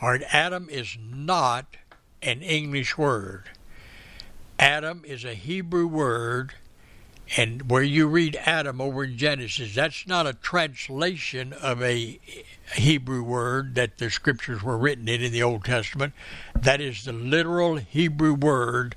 All 0.00 0.10
right, 0.10 0.22
Adam 0.30 0.68
is 0.70 0.96
not 1.02 1.76
an 2.22 2.42
English 2.42 2.98
word. 2.98 3.44
Adam 4.58 5.02
is 5.06 5.24
a 5.24 5.34
Hebrew 5.34 5.86
word, 5.86 6.54
and 7.36 7.70
where 7.70 7.82
you 7.82 8.08
read 8.08 8.36
Adam 8.44 8.80
over 8.80 9.04
in 9.04 9.16
Genesis, 9.16 9.74
that's 9.74 10.06
not 10.06 10.26
a 10.26 10.34
translation 10.34 11.52
of 11.52 11.82
a 11.82 12.18
Hebrew 12.74 13.22
word 13.22 13.74
that 13.76 13.98
the 13.98 14.10
scriptures 14.10 14.62
were 14.62 14.76
written 14.76 15.08
in 15.08 15.22
in 15.22 15.32
the 15.32 15.42
Old 15.42 15.64
Testament. 15.64 16.12
That 16.54 16.80
is 16.80 17.04
the 17.04 17.12
literal 17.12 17.76
Hebrew 17.76 18.34
word 18.34 18.96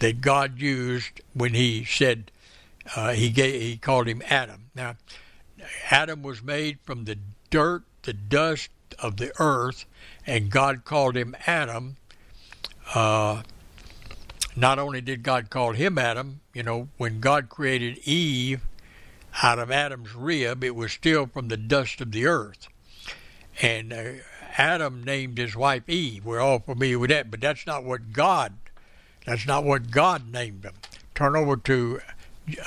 that 0.00 0.20
God 0.20 0.60
used 0.60 1.22
when 1.32 1.54
He 1.54 1.84
said 1.84 2.30
uh, 2.94 3.12
He 3.12 3.30
gave, 3.30 3.60
He 3.60 3.76
called 3.78 4.06
him 4.06 4.22
Adam. 4.28 4.70
Now, 4.74 4.96
Adam 5.90 6.22
was 6.22 6.42
made 6.42 6.78
from 6.82 7.04
the 7.04 7.18
dirt, 7.50 7.84
the 8.02 8.12
dust 8.12 8.70
of 8.98 9.16
the 9.16 9.32
earth, 9.40 9.86
and 10.26 10.50
God 10.50 10.84
called 10.84 11.16
him 11.16 11.34
Adam. 11.46 11.96
Uh, 12.94 13.42
not 14.54 14.78
only 14.78 15.00
did 15.00 15.22
God 15.22 15.50
call 15.50 15.72
him 15.72 15.98
Adam, 15.98 16.40
you 16.52 16.62
know, 16.62 16.88
when 16.98 17.20
God 17.20 17.48
created 17.48 17.98
Eve 18.04 18.60
out 19.42 19.58
of 19.58 19.70
Adam's 19.70 20.14
rib, 20.14 20.62
it 20.62 20.74
was 20.74 20.92
still 20.92 21.26
from 21.26 21.48
the 21.48 21.56
dust 21.56 22.00
of 22.00 22.12
the 22.12 22.26
earth. 22.26 22.68
And 23.60 23.92
uh, 23.92 24.04
Adam 24.58 25.02
named 25.02 25.38
his 25.38 25.56
wife 25.56 25.88
Eve. 25.88 26.24
We're 26.24 26.40
all 26.40 26.58
familiar 26.58 26.98
with 26.98 27.10
that, 27.10 27.30
but 27.30 27.40
that's 27.40 27.66
not 27.66 27.84
what 27.84 28.12
God. 28.12 28.54
That's 29.24 29.46
not 29.46 29.64
what 29.64 29.90
God 29.90 30.30
named 30.30 30.62
them. 30.62 30.74
Turn 31.14 31.36
over 31.36 31.56
to 31.56 32.00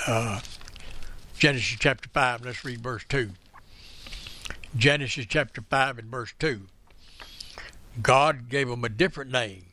uh, 0.08 0.40
Genesis 1.38 1.78
chapter 1.80 2.10
five. 2.10 2.44
Let's 2.44 2.64
read 2.64 2.82
verse 2.82 3.04
two. 3.08 3.32
Genesis 4.76 5.26
chapter 5.28 5.62
five 5.70 6.00
and 6.00 6.10
verse 6.10 6.34
two. 6.40 6.62
God 8.02 8.50
gave 8.50 8.68
them 8.68 8.84
a 8.84 8.90
different 8.90 9.32
name. 9.32 9.65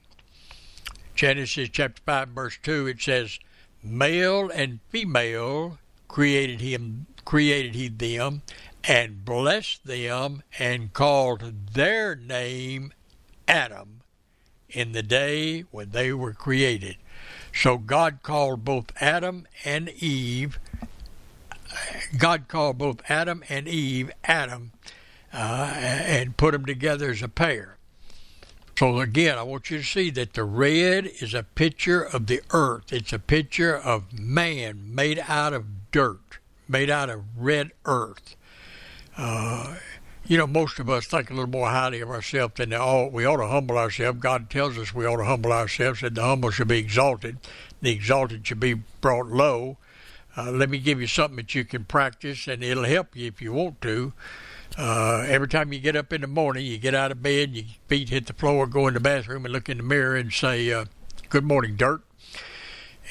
Genesis 1.15 1.69
chapter 1.71 2.03
5 2.05 2.29
verse 2.29 2.59
2 2.63 2.87
it 2.87 3.01
says 3.01 3.39
male 3.83 4.51
and 4.51 4.81
female 4.91 5.79
created 6.09 6.61
him 6.61 7.07
created 7.25 7.75
he 7.75 7.89
them 7.89 8.43
and 8.85 9.25
blessed 9.25 9.87
them 9.87 10.43
and 10.59 10.93
called 10.93 11.73
their 11.75 12.15
name 12.15 12.93
Adam 13.47 14.01
in 14.69 14.93
the 14.93 15.03
day 15.03 15.61
when 15.71 15.91
they 15.91 16.13
were 16.13 16.33
created. 16.33 16.97
So 17.55 17.79
God 17.79 18.21
called 18.23 18.65
both 18.65 18.87
Adam 19.01 19.47
and 19.65 19.89
Eve. 19.91 20.59
God 22.19 22.49
called 22.49 22.79
both 22.79 23.03
Adam 23.09 23.43
and 23.49 23.69
Eve 23.69 24.11
Adam 24.25 24.73
uh, 25.33 25.73
and 25.77 26.37
put 26.37 26.53
them 26.53 26.67
together 26.67 27.11
as 27.11 27.23
a 27.23 27.29
pair. 27.29 27.77
So 28.79 29.01
again, 29.01 29.39
I 29.39 29.43
want 29.43 29.71
you 29.71 29.79
to 29.79 29.85
see 29.85 30.11
that 30.11 30.33
the 30.33 30.45
red 30.45 31.07
is 31.21 31.35
a 31.35 31.43
picture 31.43 32.03
of 32.03 32.27
the 32.27 32.41
earth. 32.51 32.93
It's 32.93 33.13
a 33.13 33.19
picture 33.19 33.77
of 33.77 34.19
man 34.19 34.95
made 34.95 35.23
out 35.29 35.53
of 35.53 35.91
dirt, 35.93 36.39
made 36.69 36.91
out 36.91 37.11
of 37.11 37.23
red 37.37 37.73
earth. 37.85 38.35
Uh, 39.17 39.77
you 40.25 40.39
know, 40.39 40.47
most 40.47 40.79
of 40.79 40.89
us 40.89 41.07
think 41.07 41.31
a 41.31 41.35
little 41.35 41.51
more 41.51 41.69
highly 41.69 42.01
of 42.01 42.09
ourselves 42.09 42.55
than 42.57 42.73
all. 42.73 43.11
We 43.11 43.27
ought 43.27 43.37
to 43.37 43.49
humble 43.49 43.77
ourselves. 43.77 44.21
God 44.21 44.49
tells 44.49 44.79
us 44.79 44.95
we 44.95 45.07
ought 45.07 45.19
to 45.19 45.25
humble 45.25 45.53
ourselves, 45.53 46.01
that 46.01 46.15
the 46.15 46.23
humble 46.23 46.51
should 46.51 46.69
be 46.69 46.79
exalted, 46.79 47.39
the 47.83 47.91
exalted 47.91 48.47
should 48.47 48.61
be 48.61 48.75
brought 49.01 49.27
low. 49.27 49.77
Uh, 50.37 50.51
let 50.51 50.71
me 50.71 50.79
give 50.79 51.01
you 51.01 51.07
something 51.07 51.37
that 51.37 51.55
you 51.55 51.65
can 51.65 51.85
practice, 51.85 52.49
and 52.49 52.65
it'll 52.65 52.85
help 52.85 53.15
you 53.15 53.27
if 53.27 53.43
you 53.43 53.53
want 53.53 53.83
to. 53.83 54.15
Uh, 54.77 55.25
every 55.29 55.49
time 55.49 55.73
you 55.73 55.79
get 55.79 55.97
up 55.97 56.13
in 56.13 56.23
the 56.23 56.27
morning, 56.27 56.65
you 56.65 56.79
get 56.79 56.95
out 56.95 57.13
of 57.13 57.23
bed, 57.23 57.55
your 57.55 57.65
feet 57.89 58.09
hit 58.09 58.27
the 58.27 58.33
floor, 58.33 58.67
go 58.67 58.87
in 58.87 58.95
the 58.95 59.01
bathroom, 59.01 59.45
and 59.45 59.53
look 59.53 59.69
in 59.69 59.77
the 59.77 59.83
mirror 59.83 60.17
and 60.17 60.33
say, 60.33 60.73
uh, 60.73 60.87
"Good 61.29 61.45
morning, 61.45 61.77
dirt." 61.77 62.03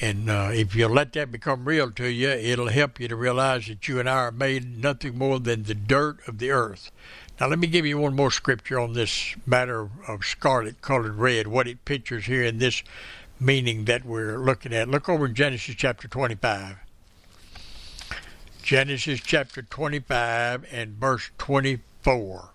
And 0.00 0.28
uh, 0.28 0.50
if 0.52 0.74
you 0.74 0.88
let 0.88 1.12
that 1.12 1.30
become 1.30 1.64
real 1.64 1.92
to 1.92 2.08
you, 2.08 2.30
it'll 2.30 2.70
help 2.70 2.98
you 2.98 3.06
to 3.06 3.14
realize 3.14 3.68
that 3.68 3.86
you 3.86 4.00
and 4.00 4.08
I 4.08 4.14
are 4.14 4.32
made 4.32 4.82
nothing 4.82 5.16
more 5.16 5.38
than 5.38 5.62
the 5.62 5.74
dirt 5.74 6.26
of 6.26 6.38
the 6.38 6.50
earth. 6.50 6.90
Now, 7.38 7.46
let 7.46 7.60
me 7.60 7.68
give 7.68 7.86
you 7.86 7.98
one 7.98 8.16
more 8.16 8.32
scripture 8.32 8.80
on 8.80 8.94
this 8.94 9.36
matter 9.46 9.88
of 10.08 10.24
scarlet 10.24 10.80
colored 10.80 11.14
red, 11.14 11.46
what 11.46 11.68
it 11.68 11.84
pictures 11.84 12.26
here 12.26 12.42
in 12.42 12.58
this 12.58 12.82
meaning 13.38 13.84
that 13.84 14.04
we're 14.04 14.38
looking 14.38 14.72
at. 14.72 14.88
Look 14.88 15.08
over 15.08 15.26
in 15.26 15.34
Genesis 15.34 15.76
chapter 15.76 16.08
25. 16.08 16.76
Genesis 18.62 19.18
chapter 19.20 19.60
25 19.60 20.64
and 20.70 20.92
verse 20.92 21.30
24. 21.38 22.50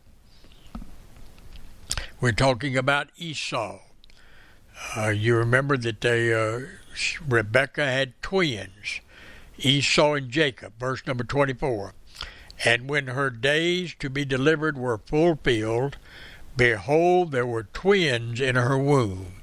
We're 2.22 2.32
talking 2.32 2.78
about 2.78 3.10
Esau. 3.18 3.80
Uh, 4.96 5.10
you 5.10 5.36
remember 5.36 5.76
that 5.76 6.00
they 6.00 6.34
uh, 6.34 6.62
Rebecca 7.28 7.86
had 7.86 8.20
twins, 8.22 9.02
Esau 9.58 10.14
and 10.14 10.32
Jacob, 10.32 10.74
verse 10.80 11.06
number 11.06 11.26
24. 11.26 11.94
And 12.64 12.90
when 12.90 13.08
her 13.08 13.30
days 13.30 13.94
to 14.00 14.10
be 14.10 14.24
delivered 14.24 14.78
were 14.78 14.98
fulfilled, 14.98 15.98
behold, 16.56 17.32
there 17.32 17.46
were 17.46 17.64
twins 17.64 18.40
in 18.40 18.56
her 18.56 18.78
womb. 18.78 19.34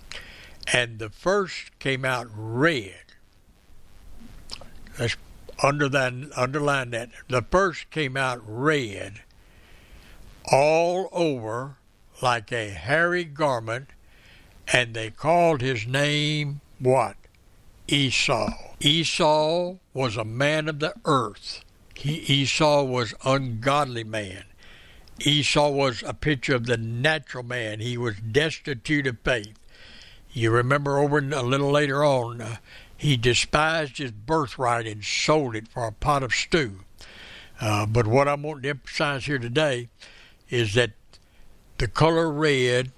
And 0.72 0.98
the 0.98 1.11
first 1.11 1.79
came 1.79 2.07
out 2.07 2.29
red. 2.35 3.05
Let's 4.98 5.16
underline, 5.62 6.31
underline 6.37 6.90
that. 6.90 7.11
The 7.29 7.43
first 7.43 7.90
came 7.90 8.17
out 8.17 8.43
red, 8.47 9.23
all 10.51 11.09
over 11.12 11.77
like 12.23 12.53
a 12.53 12.71
hairy 12.71 13.25
garment, 13.25 13.88
and 14.73 14.95
they 14.95 15.11
called 15.11 15.61
his 15.61 15.87
name 15.87 16.61
what? 16.79 17.17
Esau. 17.87 18.51
Esau 18.81 19.77
was 19.93 20.17
a 20.17 20.25
man 20.25 20.69
of 20.69 20.81
the 20.81 20.95
earth. 21.05 21.64
he, 21.95 22.14
Esau 22.14 22.83
was 22.83 23.14
ungodly 23.25 24.05
man. 24.05 24.45
Esau 25.21 25.71
was 25.71 26.03
a 26.03 26.14
picture 26.14 26.55
of 26.55 26.67
the 26.67 26.77
natural 26.77 27.45
man. 27.45 27.81
He 27.81 27.97
was 27.97 28.17
destitute 28.17 29.07
of 29.07 29.19
faith. 29.21 29.59
You 30.33 30.51
remember 30.51 30.99
over 30.99 31.19
a 31.19 31.43
little 31.43 31.71
later 31.71 32.05
on, 32.05 32.40
uh, 32.40 32.57
he 33.05 33.19
despised 33.19 33.99
his 33.99 34.11
birthright 34.11 34.87
and 34.87 35.05
sold 35.05 35.55
it 35.55 35.69
for 35.69 35.87
a 35.87 35.93
pot 35.93 36.23
of 36.23 36.33
stew. 36.33 36.81
Uh, 37.61 37.85
but 37.85 38.07
what 38.07 38.27
I 38.27 38.35
want 38.35 38.62
to 38.62 38.71
emphasize 38.71 39.27
here 39.27 39.38
today 39.38 39.90
is 40.49 40.73
that 40.73 40.93
the 41.77 41.87
color 41.87 42.33
red 42.33 42.93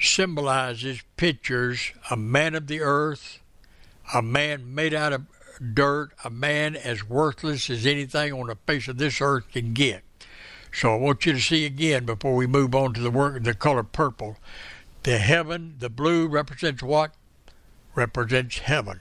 symbolizes, 0.00 1.02
pictures 1.16 1.90
a 2.08 2.16
man 2.16 2.54
of 2.54 2.68
the 2.68 2.80
earth, 2.80 3.40
a 4.14 4.22
man 4.22 4.72
made 4.72 4.94
out 4.94 5.12
of 5.12 5.26
dirt, 5.74 6.10
a 6.22 6.30
man 6.30 6.76
as 6.76 7.02
worthless 7.02 7.68
as 7.68 7.84
anything 7.84 8.32
on 8.32 8.46
the 8.46 8.56
face 8.64 8.86
of 8.86 8.98
this 8.98 9.20
earth 9.20 9.50
can 9.50 9.74
get. 9.74 10.04
So 10.72 10.94
I 10.94 10.98
want 10.98 11.26
you 11.26 11.32
to 11.32 11.40
see 11.40 11.66
again 11.66 12.06
before 12.06 12.36
we 12.36 12.46
move 12.46 12.76
on 12.76 12.94
to 12.94 13.00
the 13.00 13.10
work 13.10 13.42
the 13.42 13.54
color 13.54 13.82
purple. 13.82 14.36
The 15.02 15.18
heaven, 15.18 15.74
the 15.80 15.90
blue 15.90 16.28
represents 16.28 16.80
what? 16.80 17.12
Represents 17.98 18.58
heaven. 18.58 19.00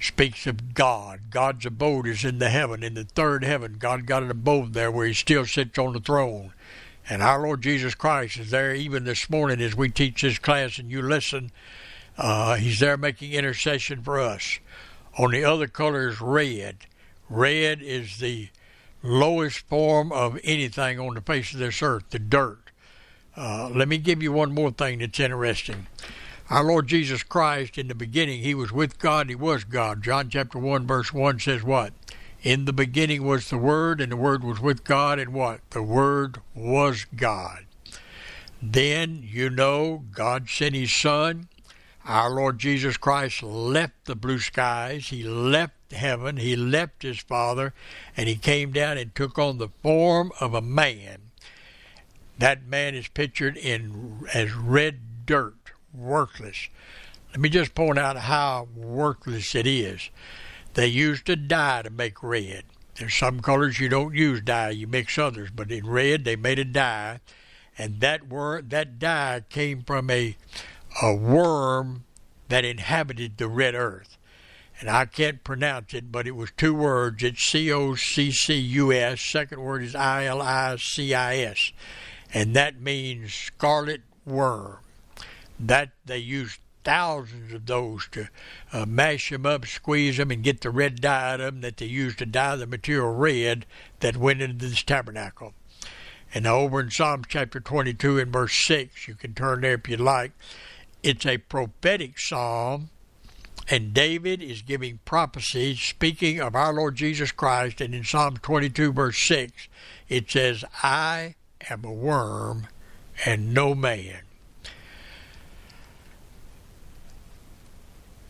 Speaks 0.00 0.48
of 0.48 0.74
God. 0.74 1.30
God's 1.30 1.64
abode 1.64 2.08
is 2.08 2.24
in 2.24 2.40
the 2.40 2.48
heaven, 2.48 2.82
in 2.82 2.94
the 2.94 3.04
third 3.04 3.44
heaven. 3.44 3.76
God 3.78 4.06
got 4.06 4.24
an 4.24 4.30
abode 4.32 4.72
there 4.72 4.90
where 4.90 5.06
he 5.06 5.14
still 5.14 5.46
sits 5.46 5.78
on 5.78 5.92
the 5.92 6.00
throne. 6.00 6.52
And 7.08 7.22
our 7.22 7.40
Lord 7.40 7.62
Jesus 7.62 7.94
Christ 7.94 8.36
is 8.36 8.50
there 8.50 8.74
even 8.74 9.04
this 9.04 9.30
morning 9.30 9.60
as 9.60 9.76
we 9.76 9.88
teach 9.88 10.22
this 10.22 10.40
class 10.40 10.80
and 10.80 10.90
you 10.90 11.00
listen. 11.00 11.52
Uh, 12.16 12.56
he's 12.56 12.80
there 12.80 12.96
making 12.96 13.34
intercession 13.34 14.02
for 14.02 14.18
us. 14.18 14.58
On 15.16 15.30
the 15.30 15.44
other 15.44 15.68
color 15.68 16.08
is 16.08 16.20
red. 16.20 16.78
Red 17.30 17.80
is 17.80 18.18
the 18.18 18.48
lowest 19.00 19.60
form 19.60 20.10
of 20.10 20.40
anything 20.42 20.98
on 20.98 21.14
the 21.14 21.20
face 21.20 21.52
of 21.52 21.60
this 21.60 21.80
earth, 21.82 22.10
the 22.10 22.18
dirt. 22.18 22.72
Uh, 23.36 23.68
let 23.68 23.86
me 23.86 23.96
give 23.96 24.24
you 24.24 24.32
one 24.32 24.52
more 24.52 24.72
thing 24.72 24.98
that's 24.98 25.20
interesting. 25.20 25.86
Our 26.50 26.64
Lord 26.64 26.86
Jesus 26.86 27.22
Christ, 27.22 27.76
in 27.76 27.88
the 27.88 27.94
beginning, 27.94 28.40
He 28.40 28.54
was 28.54 28.72
with 28.72 28.98
God, 28.98 29.28
He 29.28 29.34
was 29.34 29.64
God. 29.64 30.02
John 30.02 30.30
chapter 30.30 30.58
1, 30.58 30.86
verse 30.86 31.12
1 31.12 31.40
says 31.40 31.62
what? 31.62 31.92
In 32.42 32.64
the 32.64 32.72
beginning 32.72 33.22
was 33.22 33.50
the 33.50 33.58
Word, 33.58 34.00
and 34.00 34.10
the 34.10 34.16
Word 34.16 34.42
was 34.42 34.58
with 34.58 34.82
God, 34.82 35.18
and 35.18 35.34
what? 35.34 35.60
The 35.70 35.82
Word 35.82 36.40
was 36.54 37.04
God. 37.14 37.66
Then, 38.62 39.22
you 39.22 39.50
know, 39.50 40.04
God 40.10 40.48
sent 40.48 40.74
His 40.74 40.94
Son. 40.94 41.48
Our 42.06 42.30
Lord 42.30 42.58
Jesus 42.58 42.96
Christ 42.96 43.42
left 43.42 44.06
the 44.06 44.16
blue 44.16 44.38
skies. 44.38 45.08
He 45.08 45.24
left 45.24 45.92
heaven. 45.92 46.38
He 46.38 46.56
left 46.56 47.02
His 47.02 47.18
Father, 47.18 47.74
and 48.16 48.26
He 48.26 48.36
came 48.36 48.72
down 48.72 48.96
and 48.96 49.14
took 49.14 49.38
on 49.38 49.58
the 49.58 49.68
form 49.82 50.32
of 50.40 50.54
a 50.54 50.62
man. 50.62 51.18
That 52.38 52.66
man 52.66 52.94
is 52.94 53.08
pictured 53.08 53.58
in 53.58 54.26
as 54.32 54.54
red 54.54 55.26
dirt, 55.26 55.57
worthless. 55.98 56.68
Let 57.30 57.40
me 57.40 57.48
just 57.48 57.74
point 57.74 57.98
out 57.98 58.16
how 58.16 58.68
worthless 58.74 59.54
it 59.54 59.66
is. 59.66 60.10
They 60.74 60.86
used 60.86 61.28
a 61.28 61.36
dye 61.36 61.82
to 61.82 61.90
make 61.90 62.22
red. 62.22 62.64
There's 62.94 63.14
some 63.14 63.40
colors 63.40 63.78
you 63.78 63.88
don't 63.88 64.14
use 64.14 64.40
dye, 64.40 64.70
you 64.70 64.86
mix 64.86 65.18
others, 65.18 65.50
but 65.54 65.70
in 65.70 65.86
red 65.86 66.24
they 66.24 66.36
made 66.36 66.58
a 66.58 66.64
dye, 66.64 67.20
and 67.76 68.00
that 68.00 68.28
word 68.28 68.70
that 68.70 68.98
dye 68.98 69.42
came 69.48 69.82
from 69.82 70.10
a 70.10 70.36
a 71.00 71.14
worm 71.14 72.04
that 72.48 72.64
inhabited 72.64 73.36
the 73.36 73.48
red 73.48 73.74
earth. 73.74 74.16
And 74.80 74.88
I 74.88 75.06
can't 75.06 75.42
pronounce 75.42 75.92
it, 75.94 76.12
but 76.12 76.26
it 76.26 76.36
was 76.36 76.50
two 76.56 76.74
words. 76.74 77.22
It's 77.22 77.42
C 77.42 77.72
O 77.72 77.94
C 77.94 78.30
C 78.30 78.54
U 78.54 78.92
S. 78.92 79.20
Second 79.20 79.60
word 79.60 79.82
is 79.82 79.94
I 79.94 80.26
L 80.26 80.40
I 80.40 80.76
C 80.76 81.14
I 81.14 81.36
S. 81.38 81.72
And 82.32 82.54
that 82.54 82.80
means 82.80 83.34
scarlet 83.34 84.02
worm. 84.24 84.78
That 85.58 85.90
they 86.04 86.18
used 86.18 86.60
thousands 86.84 87.52
of 87.52 87.66
those 87.66 88.08
to 88.12 88.28
uh, 88.72 88.86
mash 88.86 89.30
them 89.30 89.44
up, 89.44 89.66
squeeze 89.66 90.16
them, 90.16 90.30
and 90.30 90.42
get 90.42 90.62
the 90.62 90.70
red 90.70 91.00
dye 91.00 91.34
out 91.34 91.40
of 91.40 91.54
them 91.54 91.60
that 91.60 91.76
they 91.76 91.86
used 91.86 92.18
to 92.18 92.26
dye 92.26 92.56
the 92.56 92.66
material 92.66 93.12
red 93.12 93.66
that 94.00 94.16
went 94.16 94.40
into 94.40 94.66
this 94.66 94.82
tabernacle. 94.82 95.52
And 96.32 96.46
over 96.46 96.80
in 96.80 96.90
Psalms 96.90 97.26
chapter 97.28 97.60
22 97.60 98.18
and 98.18 98.32
verse 98.32 98.54
6, 98.64 99.08
you 99.08 99.14
can 99.14 99.34
turn 99.34 99.62
there 99.62 99.74
if 99.74 99.88
you 99.88 99.96
like, 99.96 100.32
it's 101.02 101.26
a 101.26 101.38
prophetic 101.38 102.18
psalm, 102.18 102.90
and 103.68 103.92
David 103.92 104.42
is 104.42 104.62
giving 104.62 105.00
prophecy 105.04 105.76
speaking 105.76 106.40
of 106.40 106.54
our 106.54 106.72
Lord 106.72 106.96
Jesus 106.96 107.32
Christ. 107.32 107.82
And 107.82 107.94
in 107.94 108.02
Psalm 108.02 108.38
22, 108.38 108.92
verse 108.92 109.26
6, 109.26 109.68
it 110.08 110.30
says, 110.30 110.64
I 110.82 111.34
am 111.68 111.84
a 111.84 111.92
worm 111.92 112.68
and 113.26 113.52
no 113.52 113.74
man 113.74 114.20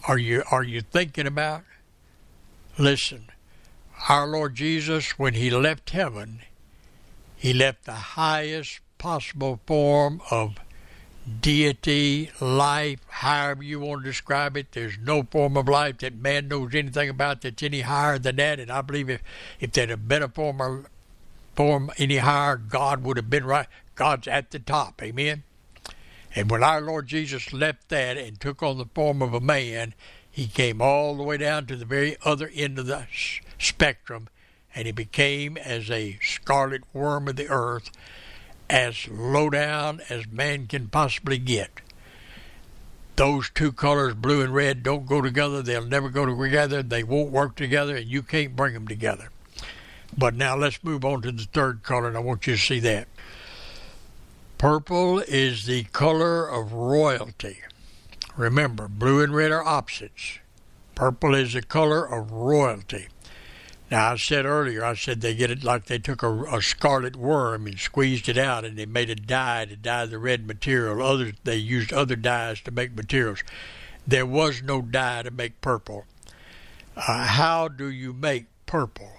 Are 0.08 0.16
you 0.16 0.42
are 0.50 0.64
you 0.64 0.80
thinking 0.80 1.26
about? 1.26 1.64
Listen, 2.78 3.28
our 4.08 4.26
Lord 4.26 4.54
Jesus, 4.54 5.18
when 5.18 5.34
he 5.34 5.50
left 5.50 5.90
heaven, 5.90 6.40
he 7.36 7.52
left 7.52 7.84
the 7.84 7.92
highest 7.92 8.80
possible 8.96 9.60
form 9.66 10.22
of 10.30 10.56
deity, 11.42 12.30
life, 12.40 13.00
however 13.08 13.62
you 13.62 13.80
want 13.80 14.02
to 14.02 14.08
describe 14.08 14.56
it. 14.56 14.72
There's 14.72 14.96
no 14.96 15.24
form 15.24 15.58
of 15.58 15.68
life 15.68 15.98
that 15.98 16.16
man 16.16 16.48
knows 16.48 16.74
anything 16.74 17.10
about 17.10 17.42
that's 17.42 17.62
any 17.62 17.82
higher 17.82 18.18
than 18.18 18.36
that. 18.36 18.58
And 18.58 18.70
I 18.70 18.80
believe 18.80 19.10
if, 19.10 19.22
if 19.60 19.72
there'd 19.72 19.90
a 19.90 20.28
form 20.28 20.62
of 20.62 20.86
form 21.54 21.90
any 21.98 22.16
higher, 22.16 22.56
God 22.56 23.04
would 23.04 23.18
have 23.18 23.28
been 23.28 23.44
right. 23.44 23.66
God's 23.94 24.26
at 24.26 24.52
the 24.52 24.58
top. 24.58 25.02
Amen. 25.02 25.42
And 26.34 26.50
when 26.50 26.62
our 26.62 26.80
Lord 26.80 27.06
Jesus 27.06 27.52
left 27.52 27.88
that 27.88 28.16
and 28.16 28.40
took 28.40 28.62
on 28.62 28.78
the 28.78 28.86
form 28.94 29.22
of 29.22 29.34
a 29.34 29.40
man, 29.40 29.94
he 30.30 30.46
came 30.46 30.80
all 30.80 31.16
the 31.16 31.22
way 31.22 31.36
down 31.36 31.66
to 31.66 31.76
the 31.76 31.84
very 31.84 32.16
other 32.24 32.50
end 32.54 32.78
of 32.78 32.86
the 32.86 33.06
spectrum, 33.58 34.28
and 34.74 34.86
he 34.86 34.92
became 34.92 35.56
as 35.56 35.90
a 35.90 36.18
scarlet 36.22 36.82
worm 36.92 37.28
of 37.28 37.36
the 37.36 37.48
earth, 37.48 37.90
as 38.70 39.08
low 39.08 39.50
down 39.50 40.00
as 40.08 40.28
man 40.28 40.66
can 40.66 40.88
possibly 40.88 41.38
get. 41.38 41.80
Those 43.16 43.50
two 43.50 43.72
colors, 43.72 44.14
blue 44.14 44.42
and 44.42 44.54
red, 44.54 44.84
don't 44.84 45.06
go 45.06 45.20
together. 45.20 45.60
They'll 45.60 45.84
never 45.84 46.08
go 46.08 46.24
together. 46.24 46.84
They 46.84 47.02
won't 47.02 47.32
work 47.32 47.56
together, 47.56 47.96
and 47.96 48.06
you 48.06 48.22
can't 48.22 48.54
bring 48.54 48.74
them 48.74 48.86
together. 48.86 49.30
But 50.16 50.34
now 50.34 50.56
let's 50.56 50.84
move 50.84 51.04
on 51.04 51.22
to 51.22 51.32
the 51.32 51.48
third 51.52 51.82
color, 51.82 52.06
and 52.06 52.16
I 52.16 52.20
want 52.20 52.46
you 52.46 52.54
to 52.54 52.62
see 52.62 52.78
that. 52.80 53.08
Purple 54.58 55.20
is 55.20 55.66
the 55.66 55.84
color 55.84 56.44
of 56.44 56.72
royalty. 56.72 57.58
Remember, 58.36 58.88
blue 58.88 59.22
and 59.22 59.32
red 59.32 59.52
are 59.52 59.64
opposites. 59.64 60.40
Purple 60.96 61.32
is 61.36 61.52
the 61.52 61.62
color 61.62 62.04
of 62.04 62.32
royalty. 62.32 63.06
Now, 63.88 64.14
I 64.14 64.16
said 64.16 64.46
earlier, 64.46 64.84
I 64.84 64.96
said 64.96 65.20
they 65.20 65.36
get 65.36 65.52
it 65.52 65.62
like 65.62 65.84
they 65.84 66.00
took 66.00 66.24
a, 66.24 66.42
a, 66.46 66.60
scarlet 66.60 67.14
worm 67.14 67.68
and 67.68 67.78
squeezed 67.78 68.28
it 68.28 68.36
out 68.36 68.64
and 68.64 68.76
they 68.76 68.84
made 68.84 69.10
a 69.10 69.14
dye 69.14 69.64
to 69.66 69.76
dye 69.76 70.06
the 70.06 70.18
red 70.18 70.44
material. 70.44 71.06
Others, 71.06 71.34
they 71.44 71.54
used 71.54 71.92
other 71.92 72.16
dyes 72.16 72.60
to 72.62 72.72
make 72.72 72.96
materials. 72.96 73.44
There 74.08 74.26
was 74.26 74.60
no 74.60 74.82
dye 74.82 75.22
to 75.22 75.30
make 75.30 75.60
purple. 75.60 76.04
Uh, 76.96 77.26
how 77.26 77.68
do 77.68 77.88
you 77.88 78.12
make 78.12 78.46
purple? 78.66 79.12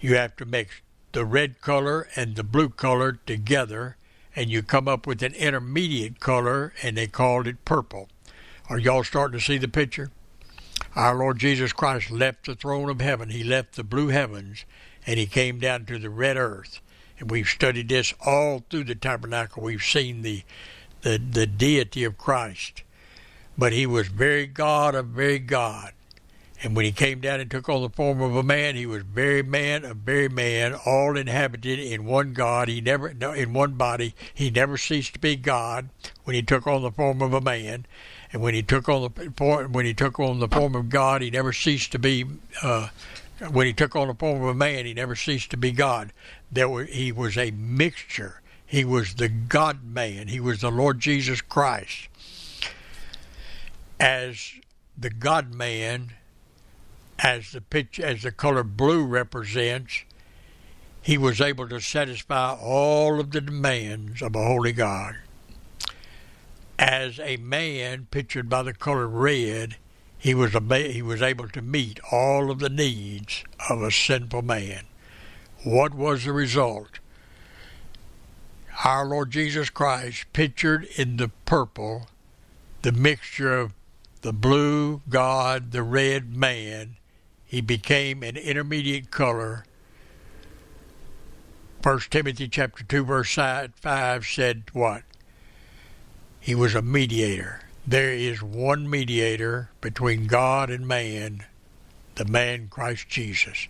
You 0.00 0.16
have 0.16 0.34
to 0.38 0.44
mix 0.44 0.80
the 1.12 1.24
red 1.24 1.60
color 1.60 2.08
and 2.16 2.34
the 2.34 2.42
blue 2.42 2.70
color 2.70 3.20
together 3.24 3.96
and 4.34 4.50
you 4.50 4.62
come 4.62 4.88
up 4.88 5.06
with 5.06 5.22
an 5.22 5.34
intermediate 5.34 6.20
color, 6.20 6.72
and 6.82 6.96
they 6.96 7.06
called 7.06 7.46
it 7.46 7.64
purple. 7.64 8.08
Are 8.68 8.78
y'all 8.78 9.04
starting 9.04 9.38
to 9.38 9.44
see 9.44 9.58
the 9.58 9.68
picture? 9.68 10.10
Our 10.94 11.14
Lord 11.14 11.38
Jesus 11.38 11.72
Christ 11.72 12.10
left 12.10 12.46
the 12.46 12.54
throne 12.54 12.88
of 12.90 13.00
heaven, 13.00 13.30
He 13.30 13.44
left 13.44 13.76
the 13.76 13.84
blue 13.84 14.08
heavens, 14.08 14.64
and 15.06 15.18
He 15.18 15.26
came 15.26 15.58
down 15.58 15.84
to 15.86 15.98
the 15.98 16.10
red 16.10 16.36
earth. 16.36 16.80
And 17.18 17.30
we've 17.30 17.48
studied 17.48 17.88
this 17.88 18.14
all 18.24 18.64
through 18.68 18.84
the 18.84 18.94
tabernacle. 18.94 19.62
We've 19.62 19.82
seen 19.82 20.22
the, 20.22 20.42
the, 21.02 21.18
the 21.18 21.46
deity 21.46 22.04
of 22.04 22.18
Christ. 22.18 22.82
But 23.56 23.72
He 23.72 23.86
was 23.86 24.08
very 24.08 24.46
God 24.46 24.94
of 24.94 25.06
very 25.06 25.38
God. 25.38 25.92
And 26.62 26.76
when 26.76 26.84
he 26.84 26.92
came 26.92 27.20
down 27.20 27.40
and 27.40 27.50
took 27.50 27.68
on 27.68 27.82
the 27.82 27.88
form 27.88 28.20
of 28.20 28.36
a 28.36 28.42
man, 28.44 28.76
he 28.76 28.86
was 28.86 29.02
very 29.02 29.42
man 29.42 29.84
a 29.84 29.94
very 29.94 30.28
man, 30.28 30.74
all 30.86 31.16
inhabited 31.16 31.80
in 31.80 32.04
one 32.04 32.34
God. 32.34 32.68
He 32.68 32.80
never, 32.80 33.08
in 33.08 33.52
one 33.52 33.72
body. 33.72 34.14
He 34.32 34.48
never 34.48 34.78
ceased 34.78 35.14
to 35.14 35.18
be 35.18 35.34
God 35.34 35.88
when 36.22 36.34
he 36.34 36.42
took 36.42 36.68
on 36.68 36.82
the 36.82 36.92
form 36.92 37.20
of 37.20 37.32
a 37.32 37.40
man. 37.40 37.86
And 38.32 38.40
when 38.40 38.54
he 38.54 38.62
took 38.62 38.88
on 38.88 39.02
the 39.02 39.32
form, 39.36 39.72
when 39.72 39.86
he 39.86 39.92
took 39.92 40.20
on 40.20 40.38
the 40.38 40.46
form 40.46 40.76
of 40.76 40.88
God, 40.88 41.20
he 41.20 41.30
never 41.30 41.52
ceased 41.52 41.90
to 41.92 41.98
be. 41.98 42.26
Uh, 42.62 42.88
when 43.50 43.66
he 43.66 43.72
took 43.72 43.96
on 43.96 44.06
the 44.06 44.14
form 44.14 44.40
of 44.40 44.48
a 44.48 44.54
man, 44.54 44.86
he 44.86 44.94
never 44.94 45.16
ceased 45.16 45.50
to 45.50 45.56
be 45.56 45.72
God. 45.72 46.12
There 46.50 46.68
were, 46.68 46.84
he 46.84 47.10
was 47.10 47.36
a 47.36 47.50
mixture. 47.50 48.40
He 48.64 48.84
was 48.84 49.16
the 49.16 49.28
God 49.28 49.84
man. 49.84 50.28
He 50.28 50.38
was 50.38 50.60
the 50.60 50.70
Lord 50.70 51.00
Jesus 51.00 51.40
Christ. 51.40 52.08
As 53.98 54.52
the 54.96 55.10
God 55.10 55.52
man 55.52 56.12
as 57.22 57.52
the 57.52 57.60
pitch 57.60 58.00
as 58.00 58.22
the 58.22 58.32
color 58.32 58.64
blue 58.64 59.04
represents, 59.04 60.04
he 61.00 61.16
was 61.16 61.40
able 61.40 61.68
to 61.68 61.80
satisfy 61.80 62.54
all 62.54 63.20
of 63.20 63.30
the 63.30 63.40
demands 63.40 64.22
of 64.22 64.34
a 64.34 64.44
holy 64.44 64.72
God. 64.72 65.16
As 66.78 67.20
a 67.20 67.36
man 67.36 68.08
pictured 68.10 68.48
by 68.48 68.62
the 68.62 68.74
color 68.74 69.06
red, 69.06 69.76
he 70.18 70.34
was 70.34 70.54
a, 70.54 70.92
he 70.92 71.02
was 71.02 71.22
able 71.22 71.48
to 71.48 71.62
meet 71.62 72.00
all 72.10 72.50
of 72.50 72.58
the 72.58 72.68
needs 72.68 73.44
of 73.68 73.82
a 73.82 73.90
sinful 73.90 74.42
man. 74.42 74.84
What 75.64 75.94
was 75.94 76.24
the 76.24 76.32
result? 76.32 76.98
Our 78.84 79.04
Lord 79.04 79.30
Jesus 79.30 79.70
Christ, 79.70 80.24
pictured 80.32 80.84
in 80.96 81.18
the 81.18 81.28
purple, 81.44 82.08
the 82.82 82.92
mixture 82.92 83.56
of 83.58 83.74
the 84.22 84.32
blue 84.32 85.02
God, 85.08 85.70
the 85.70 85.82
red 85.82 86.34
man, 86.34 86.96
he 87.52 87.60
became 87.60 88.22
an 88.22 88.38
intermediate 88.38 89.10
color. 89.10 89.66
1 91.82 92.00
Timothy 92.08 92.48
chapter 92.48 92.82
2 92.82 93.04
verse 93.04 93.34
5 93.34 94.24
said 94.26 94.62
what? 94.72 95.02
He 96.40 96.54
was 96.54 96.74
a 96.74 96.80
mediator. 96.80 97.60
There 97.86 98.10
is 98.10 98.42
one 98.42 98.88
mediator 98.88 99.68
between 99.82 100.28
God 100.28 100.70
and 100.70 100.88
man, 100.88 101.44
the 102.14 102.24
man 102.24 102.68
Christ 102.70 103.10
Jesus. 103.10 103.68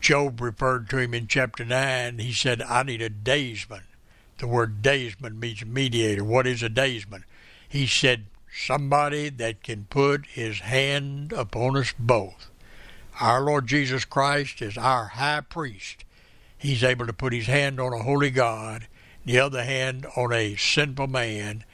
Job 0.00 0.40
referred 0.40 0.90
to 0.90 0.98
him 0.98 1.14
in 1.14 1.28
chapter 1.28 1.64
9. 1.64 2.18
He 2.18 2.32
said, 2.32 2.60
I 2.60 2.82
need 2.82 3.02
a 3.02 3.08
daysman. 3.08 3.84
The 4.38 4.48
word 4.48 4.82
daysman 4.82 5.38
means 5.38 5.64
mediator. 5.64 6.24
What 6.24 6.48
is 6.48 6.60
a 6.60 6.68
daysman? 6.68 7.24
He 7.68 7.86
said, 7.86 8.24
somebody 8.52 9.28
that 9.28 9.62
can 9.62 9.84
put 9.84 10.26
his 10.26 10.58
hand 10.58 11.32
upon 11.32 11.76
us 11.76 11.94
both. 11.96 12.49
Our 13.18 13.40
Lord 13.40 13.66
Jesus 13.66 14.04
Christ 14.04 14.62
is 14.62 14.78
our 14.78 15.06
high 15.06 15.40
priest. 15.40 16.04
He's 16.56 16.84
able 16.84 17.06
to 17.06 17.12
put 17.12 17.32
his 17.32 17.46
hand 17.46 17.80
on 17.80 17.92
a 17.92 18.02
holy 18.02 18.30
God, 18.30 18.86
the 19.24 19.38
other 19.38 19.64
hand 19.64 20.06
on 20.16 20.32
a 20.32 20.56
sinful 20.56 21.06
man, 21.06 21.64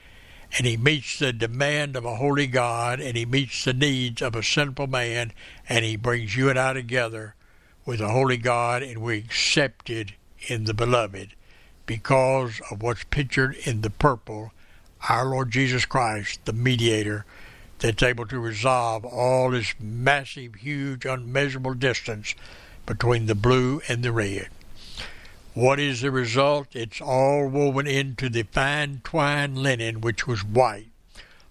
and 0.56 0.66
he 0.66 0.76
meets 0.76 1.18
the 1.18 1.32
demand 1.32 1.96
of 1.96 2.04
a 2.04 2.16
holy 2.16 2.46
God, 2.46 3.00
and 3.00 3.16
he 3.16 3.26
meets 3.26 3.64
the 3.64 3.72
needs 3.72 4.22
of 4.22 4.34
a 4.34 4.42
sinful 4.42 4.86
man, 4.86 5.32
and 5.68 5.84
he 5.84 5.96
brings 5.96 6.36
you 6.36 6.48
and 6.48 6.58
I 6.58 6.72
together 6.72 7.34
with 7.84 8.00
a 8.00 8.08
holy 8.08 8.36
God, 8.36 8.82
and 8.82 9.02
we're 9.02 9.18
accepted 9.18 10.14
in 10.48 10.64
the 10.64 10.74
beloved 10.74 11.34
because 11.86 12.60
of 12.70 12.82
what's 12.82 13.04
pictured 13.04 13.56
in 13.64 13.80
the 13.80 13.90
purple, 13.90 14.52
our 15.08 15.24
Lord 15.24 15.50
Jesus 15.50 15.84
Christ, 15.84 16.44
the 16.44 16.52
mediator 16.52 17.24
that's 17.78 18.02
able 18.02 18.26
to 18.26 18.38
resolve 18.38 19.04
all 19.04 19.50
this 19.50 19.74
massive, 19.78 20.56
huge, 20.56 21.04
unmeasurable 21.04 21.74
distance 21.74 22.34
between 22.86 23.26
the 23.26 23.34
blue 23.34 23.80
and 23.88 24.02
the 24.02 24.12
red. 24.12 24.48
What 25.54 25.80
is 25.80 26.02
the 26.02 26.10
result? 26.10 26.68
It's 26.76 27.00
all 27.00 27.48
woven 27.48 27.86
into 27.86 28.28
the 28.28 28.42
fine 28.42 29.00
twine 29.04 29.54
linen, 29.56 30.00
which 30.00 30.26
was 30.26 30.44
white. 30.44 30.88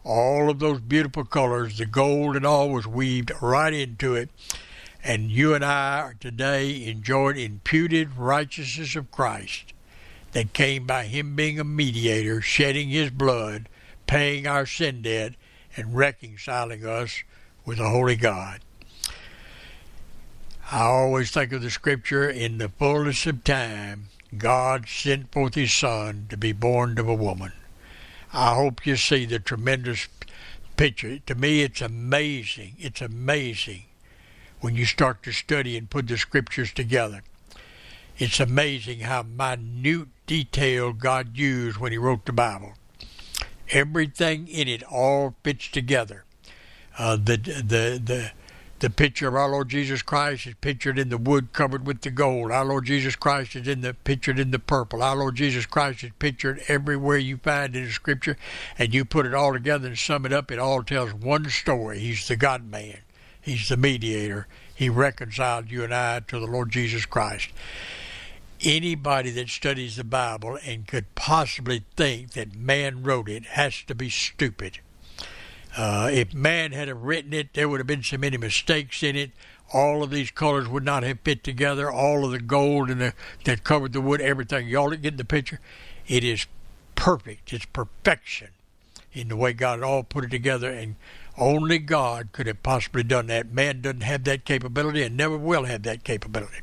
All 0.04 0.50
of 0.50 0.60
those 0.60 0.80
beautiful 0.80 1.26
colors, 1.26 1.80
the 1.80 1.88
gold 1.88 2.36
and 2.36 2.46
all, 2.46 2.70
was 2.70 2.86
weaved 2.86 3.32
right 3.42 3.74
into 3.74 4.16
it. 4.16 4.30
And 5.04 5.32
you 5.32 5.56
and 5.56 5.66
I 5.66 6.14
today 6.20 6.86
enjoying 6.86 7.38
imputed 7.38 8.16
righteousness 8.16 8.96
of 8.96 9.12
Christ 9.12 9.74
that 10.34 10.54
came 10.54 10.86
by 10.86 11.06
Him 11.06 11.36
being 11.36 11.60
a 11.60 11.64
mediator, 11.64 12.42
shedding 12.42 12.90
His 12.90 13.10
blood, 13.10 13.68
paying 14.06 14.46
our 14.46 14.68
sin 14.68 15.02
debt, 15.02 15.34
and 15.76 15.96
reconciling 15.96 16.86
us 16.86 17.24
with 17.66 17.80
a 17.80 17.90
holy 17.90 18.16
God. 18.16 18.62
I 20.72 20.82
always 20.82 21.32
think 21.32 21.52
of 21.52 21.62
the 21.62 21.70
scripture 21.70 22.30
in 22.30 22.58
the 22.58 22.70
fullness 22.70 23.26
of 23.28 23.44
time, 23.44 24.08
God 24.38 24.88
sent 24.88 25.32
forth 25.32 25.56
his 25.56 25.78
son 25.78 26.26
to 26.30 26.38
be 26.38 26.52
born 26.52 26.98
of 26.98 27.08
a 27.08 27.14
woman. 27.14 27.52
I 28.34 28.56
hope 28.56 28.86
you 28.86 28.98
see 28.98 29.26
the 29.26 29.40
tremendous 29.40 30.08
picture. 30.76 31.20
To 31.20 31.36
me, 31.36 31.62
it's 31.62 31.82
amazing. 31.82 32.76
It's 32.80 33.02
amazing 33.02 33.84
when 34.60 34.76
you 34.76 34.86
start 34.86 35.24
to 35.24 35.32
study 35.32 35.78
and 35.78 35.90
put 35.90 36.08
the 36.08 36.18
scriptures 36.18 36.74
together. 36.74 37.22
It's 38.18 38.40
amazing 38.40 39.02
how 39.02 39.24
minute 39.24 40.08
detail 40.26 40.94
God 40.94 41.38
used 41.38 41.78
when 41.78 41.92
he 41.92 41.98
wrote 41.98 42.26
the 42.26 42.34
Bible 42.34 42.74
everything 43.72 44.48
in 44.48 44.68
it 44.68 44.84
all 44.84 45.36
fits 45.44 45.70
together. 45.70 46.24
Uh, 46.98 47.16
the 47.16 47.38
the 47.38 48.02
the 48.04 48.32
the 48.80 48.90
picture 48.90 49.28
of 49.28 49.36
our 49.36 49.50
Lord 49.50 49.70
Jesus 49.70 50.02
Christ 50.02 50.48
is 50.48 50.54
pictured 50.56 51.00
in 51.00 51.10
the 51.10 51.18
wood 51.18 51.54
covered 51.54 51.88
with 51.88 52.02
the 52.02 52.12
gold. 52.12 52.52
Our 52.52 52.66
Lord 52.66 52.86
Jesus 52.86 53.16
Christ 53.16 53.56
is 53.56 53.68
in 53.68 53.82
the 53.82 53.94
pictured 53.94 54.38
in 54.38 54.52
the 54.52 54.60
purple. 54.60 55.02
Our 55.02 55.16
Lord 55.16 55.36
Jesus 55.36 55.66
Christ 55.66 56.04
is 56.04 56.12
pictured 56.20 56.62
everywhere 56.68 57.18
you 57.18 57.38
find 57.38 57.76
in 57.76 57.86
the 57.86 57.92
Scripture, 57.92 58.38
and 58.78 58.94
you 58.94 59.06
put 59.06 59.26
it 59.26 59.34
all 59.34 59.54
together 59.54 59.88
and 59.88 59.98
sum 59.98 60.26
it 60.26 60.34
up. 60.34 60.52
It 60.52 60.60
all 60.60 60.84
tells 60.84 61.14
one 61.14 61.50
story. 61.50 62.00
He's 62.00 62.28
the 62.28 62.36
God 62.36 62.70
Man. 62.70 63.00
He's 63.42 63.70
the 63.70 63.78
mediator. 63.78 64.48
He 64.74 64.90
reconciled 64.90 65.72
you 65.72 65.84
and 65.84 65.94
I 65.94 66.20
to 66.20 66.40
the 66.40 66.48
Lord 66.48 66.72
Jesus 66.72 67.06
Christ 67.06 67.50
anybody 68.66 69.30
that 69.32 69.50
studies 69.50 69.96
the 69.96 70.04
Bible 70.04 70.58
and 70.66 70.88
could 70.88 71.14
possibly 71.16 71.84
think 71.96 72.32
that 72.32 72.56
man 72.56 73.04
wrote 73.04 73.30
it 73.30 73.46
has 73.46 73.84
to 73.84 73.96
be 73.96 74.10
stupid. 74.10 74.80
Uh, 75.78 76.10
if 76.12 76.34
man 76.34 76.72
had 76.72 76.88
have 76.88 77.04
written 77.04 77.34
it, 77.34 77.54
there 77.54 77.70
would 77.70 77.80
have 77.80 77.88
been 77.88 78.04
so 78.04 78.18
many 78.18 78.38
mistakes 78.38 79.04
in 79.04 79.16
it. 79.16 79.32
All 79.74 80.04
of 80.04 80.10
these 80.10 80.32
colors 80.32 80.68
would 80.68 80.86
not 80.86 81.04
have 81.04 81.20
fit 81.22 81.44
together. 81.44 81.92
All 81.92 82.26
of 82.26 82.32
the 82.32 82.40
gold 82.40 82.90
and 82.90 83.02
the, 83.02 83.14
that 83.44 83.64
covered 83.64 83.94
the 83.94 84.02
wood, 84.02 84.22
everything. 84.22 84.68
Y'all 84.68 84.90
get 84.92 85.18
the 85.18 85.26
picture. 85.26 85.60
It 86.08 86.24
is 86.24 86.46
perfect. 86.96 87.52
It's 87.52 87.66
perfection 87.66 88.50
in 89.12 89.28
the 89.28 89.36
way 89.36 89.54
God 89.54 89.82
all 89.82 90.04
put 90.04 90.26
it 90.26 90.32
together, 90.32 90.70
and 90.70 90.96
only 91.38 91.80
God 91.80 92.30
could 92.32 92.48
have 92.48 92.64
possibly 92.64 93.04
done 93.04 93.28
that. 93.28 93.52
Man 93.52 93.82
doesn't 93.82 94.02
have 94.02 94.24
that 94.26 94.46
capability 94.46 95.04
and 95.04 95.18
never 95.18 95.38
will 95.38 95.64
have 95.66 95.84
that 95.84 96.04
capability. 96.04 96.62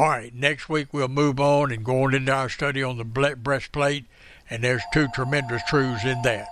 All 0.00 0.08
right, 0.08 0.34
next 0.34 0.70
week 0.70 0.94
we'll 0.94 1.08
move 1.08 1.38
on 1.38 1.70
and 1.70 1.84
go 1.84 2.04
on 2.04 2.14
into 2.14 2.32
our 2.32 2.48
study 2.48 2.82
on 2.82 2.96
the 2.96 3.04
breastplate, 3.04 4.06
and 4.48 4.64
there's 4.64 4.80
two 4.94 5.08
tremendous 5.08 5.60
truths 5.64 6.06
in 6.06 6.22
that. 6.22 6.48